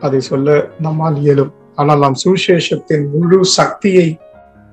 அதை 0.00 0.20
சொல்ல 0.20 0.70
நம்மால் 0.80 1.20
இயலும். 1.22 1.52
ஆனால் 1.74 1.98
நாம் 1.98 2.14
சுவிசேஷத்தின் 2.24 3.10
முழு 3.12 3.44
சக்தியை 3.44 4.18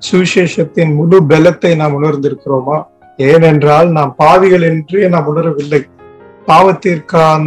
சுவிசேஷத்தின் 0.08 0.92
முழு 0.98 1.18
பலத்தை 1.30 1.72
நாம் 1.80 1.96
உணர்ந்திருக்கிறோமா? 1.98 2.78
ஏனென்றால் 3.30 3.88
நாம் 3.96 4.12
பாவிகள் 4.16 4.64
என்றே 4.70 5.08
நாம் 5.14 5.28
உணரவில்லை. 5.32 5.80
பாவத்திற்கான 6.48 7.46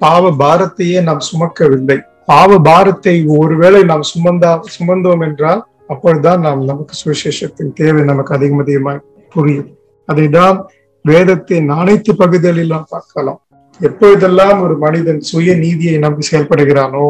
பாவ 0.00 0.30
பாரத்தையே 0.42 0.98
நாம் 1.08 1.22
சுமக்கவில்லை. 1.30 1.98
பாவ 2.24 2.58
பாரத்தை 2.68 3.14
ஒருவேளை 3.38 3.80
நாம் 3.90 4.04
சுமந்தா 4.12 4.50
சுமந்தோம் 4.76 5.24
என்றால் 5.28 5.62
அப்பொழுதுதான் 5.88 6.40
நாம் 6.46 6.60
நமக்கு 6.64 6.94
சுவிசேஷத்தின் 7.02 7.72
தேவை 7.72 8.02
நமக்கு 8.10 8.34
அதிகம் 8.34 8.62
அதிகமாய் 8.64 9.00
புரியும். 9.34 9.70
அதைதான் 10.08 10.58
வேதத்தின் 11.04 11.68
அனைத்து 11.80 12.12
பகுதிகளில் 12.16 12.72
நாம் 12.74 12.90
பார்க்கலாம். 12.90 13.40
எப்பொழுதெல்லாம் 13.80 14.58
ஒரு 14.64 14.74
மனிதன் 14.78 15.20
சுய 15.30 15.54
நீதியை 15.54 15.96
நம்பி 15.98 16.24
செயல்படுகிறானோ 16.30 17.06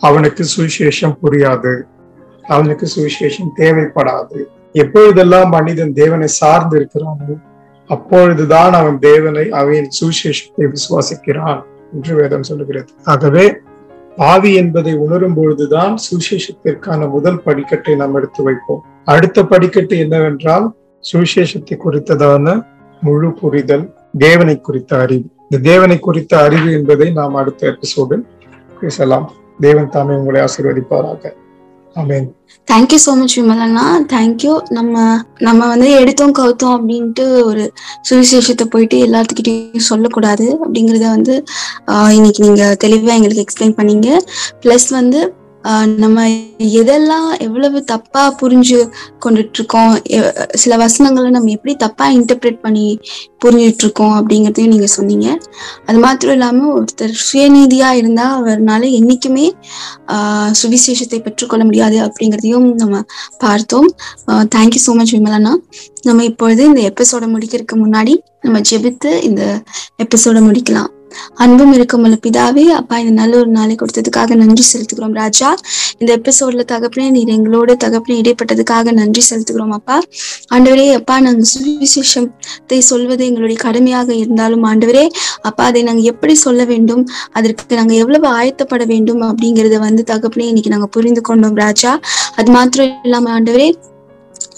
அவனுக்கு 0.00 0.42
சுவிசேஷம் 0.54 1.18
புரியாது. 1.22 1.74
அவனுக்கு 2.48 2.86
சுவிசேஷம் 2.96 3.50
தேவைப்படாது. 3.56 4.44
எப்பொழுதெல்லாம் 4.72 5.48
மனிதன் 5.48 5.92
தேவனை 5.92 6.26
சார்ந்து 6.26 6.78
இருக்கிறானோ 6.78 7.36
அப்பொழுதுதான் 7.90 8.72
அவன் 8.72 8.98
தேவனை 8.98 9.50
அவன் 9.50 9.88
சுவிசேஷத்தை 10.00 10.72
விசுவாசிக்கிறான் 10.72 11.62
என்று 11.92 12.14
வேதம் 12.14 12.42
சொல்லுகிறது. 12.42 12.92
ஆகவே 13.04 13.56
பாவி 14.16 14.54
என்பதை 14.54 14.94
உணரும் 14.94 15.34
பொழுதுதான் 15.34 15.96
சுவிசேஷத்திற்கான 15.96 17.10
முதல் 17.10 17.42
படிக்கட்டை 17.46 17.96
நாம் 17.96 18.14
எடுத்து 18.14 18.42
வைப்போம். 18.42 18.84
அடுத்த 19.04 19.44
படிக்கட்டு 19.44 19.98
என்னவென்றால் 19.98 20.74
சுவிசேஷத்தை 21.12 21.76
குறித்ததான 21.84 22.64
முழு 23.00 23.32
புரிதல் 23.32 23.94
தேவனை 24.18 24.60
குறித்த 24.60 24.98
அறிவு. 24.98 25.24
இந்த 25.40 25.70
தேவனை 25.70 25.98
குறித்த 25.98 26.38
அறிவு 26.38 26.72
என்பதை 26.72 27.10
நாம் 27.10 27.34
அடுத்த 27.34 27.66
எபிசோடில் 27.66 28.26
பேசலாம். 28.80 29.32
தேவன் 29.60 29.88
தாமே 29.88 30.14
உங்களை 30.14 30.40
ஆசீர்வதிப்பாராக. 30.40 31.34
தேங்க்யூ 32.68 32.98
ஸோ 32.98 33.16
மச் 33.16 33.38
விமலண்ணா. 33.38 33.84
தேங்க்யூ 34.12 34.52
நம்ம 34.68 34.94
நம்ம 35.38 35.66
வந்து 35.66 35.90
எடுத்தோம் 36.00 36.34
கவுத்தோம் 36.38 36.74
அப்படின்ட்டு 36.76 37.24
ஒரு 37.44 37.64
சுவிசேஷத்தை 38.08 38.64
போயிட்டு 38.64 38.96
எல்லாத்துக்கிட்டையும் 39.06 39.86
சொல்லக்கூடாது 39.86 40.58
அப்படிங்கிறத 40.64 41.08
வந்து 41.08 41.34
ஆஹ் 41.86 42.12
இன்னைக்கு 42.12 42.44
நீங்க 42.44 42.76
தெளிவா 42.84 43.14
எங்களுக்கு 43.14 43.44
எக்ஸ்பிளைன் 43.44 43.76
பண்ணீங்க. 43.76 44.08
ப்ளஸ் 44.62 44.88
வந்து 44.90 45.20
நம்ம 46.02 46.24
எதெல்லாம் 46.80 47.28
எவ்வளவு 47.38 47.78
தப்பா 47.84 48.22
புரிஞ்சு 48.40 48.78
கொண்டுட்டு 49.24 49.58
இருக்கோம் 49.58 49.92
சில 50.62 50.76
வசனங்களை 50.76 51.30
நம்ம 51.30 51.50
எப்படி 51.50 51.76
தப்பா 51.76 52.06
இன்டர்பிரேட் 52.12 52.58
பண்ணி 52.60 52.86
புரிஞ்சுட்டு 53.44 53.84
இருக்கோம் 53.84 54.14
அப்படிங்கறதையும் 54.18 54.72
நீங்க 54.74 54.86
சொன்னீங்க. 54.86 55.26
அது 55.86 55.98
மாத்திரம் 55.98 56.36
இல்லாம 56.36 56.68
ஒருத்தர் 56.76 57.14
சுயநீதியா 57.26 57.90
இருந்தா 57.92 58.26
அவர்னால 58.40 58.82
என்னைக்குமே 58.98 59.46
ஆஹ் 60.06 60.52
சுவிசேஷத்தை 60.62 61.20
பெற்றுக்கொள்ள 61.22 61.64
முடியாது 61.64 61.98
அப்படிங்கிறதையும் 62.06 62.68
நம்ம 62.74 63.02
பார்த்தோம். 63.38 63.88
தேங்க்யூ 64.56 64.82
ஸோ 64.86 64.94
மச் 64.94 65.14
விமலண்ணா. 65.14 65.54
நம்ம 66.02 66.24
இப்பொழுது 66.24 66.64
இந்த 66.64 66.82
எபிசோட 66.92 67.24
முடிக்கிறதுக்கு 67.34 67.78
முன்னாடி 67.84 68.14
நம்ம 68.40 68.60
ஜெபித்து 68.70 69.22
இந்த 69.22 69.42
எபிசோட 70.04 70.40
முடிக்கலாம். 70.48 70.90
அன்பும் 71.34 71.72
இருக்கும் 71.72 72.02
உள்ள 72.02 72.16
பிதாவே 72.26 72.64
அப்பா 72.80 72.98
இந்த 72.98 73.12
நல்ல 73.20 73.36
ஒரு 73.36 73.46
நாளை 73.46 73.76
கொடுத்ததுக்காக 73.82 74.34
நன்றி 74.34 74.64
செலுத்துகிறோம் 74.72 75.16
ராஜா. 75.22 75.56
இந்த 75.98 76.10
எபிசோட்ல 76.16 76.64
தகப்பனே 76.72 77.10
நீர் 77.10 77.32
எங்களோட 77.36 77.76
தகப்பனே 77.84 78.16
இடைப்பட்டதுக்காக 78.22 78.92
நன்றி 78.92 79.22
செலுத்துகிறோம் 79.30 79.74
அப்பா. 79.78 79.96
ஆண்டவரே 80.54 80.86
அப்பா 80.92 81.20
நாங்க 81.20 81.44
சுவிசேஷத்தை 81.52 82.78
சொல்வது 82.78 83.26
எங்களுடைய 83.26 83.58
கடமையாக 83.62 84.14
இருந்தாலும் 84.14 84.62
ஆண்டவரே 84.62 85.08
அப்பா 85.40 85.64
அதை 85.64 85.82
நாங்க 85.82 86.00
எப்படி 86.00 86.34
சொல்ல 86.34 86.64
வேண்டும்? 86.64 87.08
அதற்கு 87.32 87.76
நாங்க 87.80 87.94
எவ்வளவு 87.94 88.28
ஆயத்தப்பட 88.38 88.86
வேண்டும்? 88.86 89.22
அப்படிங்கறத 89.22 89.78
வந்து 89.78 90.04
தகப்பனே 90.12 90.46
இன்னைக்கு 90.46 90.70
நாங்க 90.70 90.86
புரிந்து 90.86 91.20
கொண்டோம் 91.20 91.54
ராஜா. 91.54 92.00
அது 92.36 92.50
மாத்திரம் 92.50 93.00
இல்லாம 93.04 93.30
ஆண்டவரே 93.40 93.68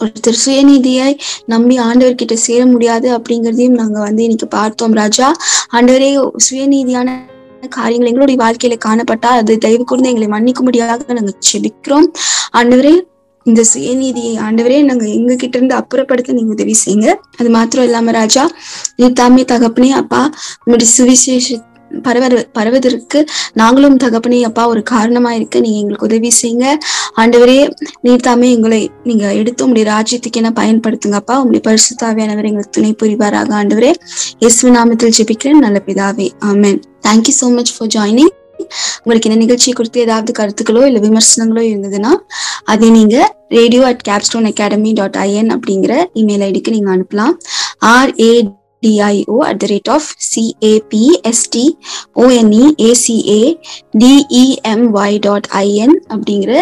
ஒருத்தர் 0.01 0.39
சுயநீதியை 0.45 1.07
நம்பி 1.47 1.77
ஆண்டவர்கிட்ட 1.79 2.35
சேர 2.47 2.67
முடியாது 2.67 3.09
அப்படிங்கறதையும் 3.19 3.79
நாங்க 3.81 3.99
வந்து 4.01 4.23
இன்னைக்கு 4.23 4.47
பார்த்தோம் 4.47 4.93
ராஜா. 4.93 5.29
ஆண்டவரே 5.73 6.11
சுயநீதியான 6.49 7.17
காரியங்கள் 7.69 8.11
எங்களுடைய 8.11 8.39
வாழ்க்கையில 8.45 8.77
காணப்பட்டா 8.85 9.31
அது 9.41 9.59
தயவு 9.59 9.85
கூர்ந்து 9.85 10.09
எங்களை 10.09 10.29
மன்னிக்க 10.29 10.63
முடியாத 10.63 11.15
நாங்க 11.19 11.33
செபிக்கிறோம். 11.49 12.09
ஆண்டவரே 12.59 12.95
இந்த 13.47 13.63
சுயநீதியை 13.73 14.33
ஆண்டவரே 14.47 14.79
நாங்க 14.83 15.05
எங்க 15.09 15.35
கிட்ட 15.35 15.59
இருந்து 15.59 15.75
அப்புறப்படுத்த 15.75 16.37
நீங்க 16.39 16.53
உதவி 16.53 16.75
செய்யுங்க. 16.85 17.09
அது 17.37 17.51
மாத்திரம் 17.51 17.85
இல்லாம 17.85 18.11
ராஜா 18.11 18.45
நீ 18.97 19.09
தாமே 19.21 19.45
தகப்பனே 19.53 19.91
அப்பா 20.03 20.21
உங்களுடைய 20.59 20.91
சுவிசேஷ 20.97 21.59
பரவ 22.03 22.27
பரவதற்கு 22.53 23.27
நாங்களும் 23.53 23.97
தகப்பனே 23.97 24.41
அப்பா 24.43 24.69
ஒரு 24.69 24.83
காரணமா 24.83 25.33
இருக்கு 25.33 25.61
நீங்க 25.61 25.79
எங்களுக்கு 25.79 26.09
உதவி 26.09 26.33
செய்யுங்க. 26.41 26.67
ஆண்டவரே 27.17 27.59
நீர் 28.01 28.27
தாமே 28.27 28.51
எங்களை 28.57 28.91
நீங்க 29.05 29.35
எடுத்து 29.35 29.65
உங்களுடைய 29.67 29.87
ராஜ்யத்துக்கு 29.95 30.41
என்ன 30.43 30.53
பயன்படுத்துங்கப்பா 30.61 31.37
உங்களுடைய 31.43 31.63
பரிசுத்தாவியானவர் 31.69 32.49
எங்களுக்கு 32.51 32.77
துணை 32.79 32.93
புரிவாராக 33.03 33.55
ஆண்டவரே. 33.61 33.93
இயேசு 34.39 34.71
நாமத்தில் 34.71 35.17
ஜெபிக்கிறேன். 35.19 35.65
நல்ல 35.67 35.81
பிதாவே. 35.87 36.29
ஆமேன். 36.51 36.79
Thank you 37.09 37.35
so 37.41 37.49
much 37.55 37.73
for 37.77 37.93
joining 37.97 38.35
உங்களுக்கு 39.03 39.29
இந்த 39.29 39.39
நிகழ்ச்சி 39.43 39.73
குறித்து 39.73 39.99
ஏதாவது 40.01 40.33
கருத்துக்களோ 40.39 40.81
இல்லை 40.87 41.01
விமர்சனங்களோ 41.05 41.63
இருந்ததுன்னா 41.69 42.13
அதை 42.65 42.91
நீங்க 42.91 43.17
radio 43.49 43.83
at 43.87 44.03
Capstone 44.09 44.49
Academy 44.51 44.91
dot 44.93 45.19
IN 45.27 45.53
அப்படிங்கிற 45.57 45.93
இமெயில் 46.15 46.45
ஐடிக்கு 46.49 46.75
நீங்க 46.77 46.91
அனுப்பலாம். 46.97 47.35
RA 47.97 48.33
DIO 48.83 49.37
at 49.39 49.59
the 49.59 49.67
rate 49.67 49.91
of 49.91 50.09
CAPST 50.35 51.65
ONE 52.15 52.65
ACA 52.79 53.59
DEMY 53.99 55.19
dot 55.19 55.49
IN 55.53 55.97
அப்படிங்கிற 56.09 56.53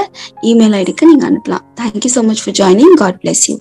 இமெயில் 0.42 0.76
ஐடிக்கு 0.83 1.02
நீங்கள் 1.02 1.31
அனுப்பலாம். 1.31 1.64
Thank you 1.81 2.12
so 2.14 2.24
much 2.24 2.42
for 2.44 2.55
joining 2.55 2.94
God 2.94 3.20
bless 3.22 3.50
you 3.50 3.57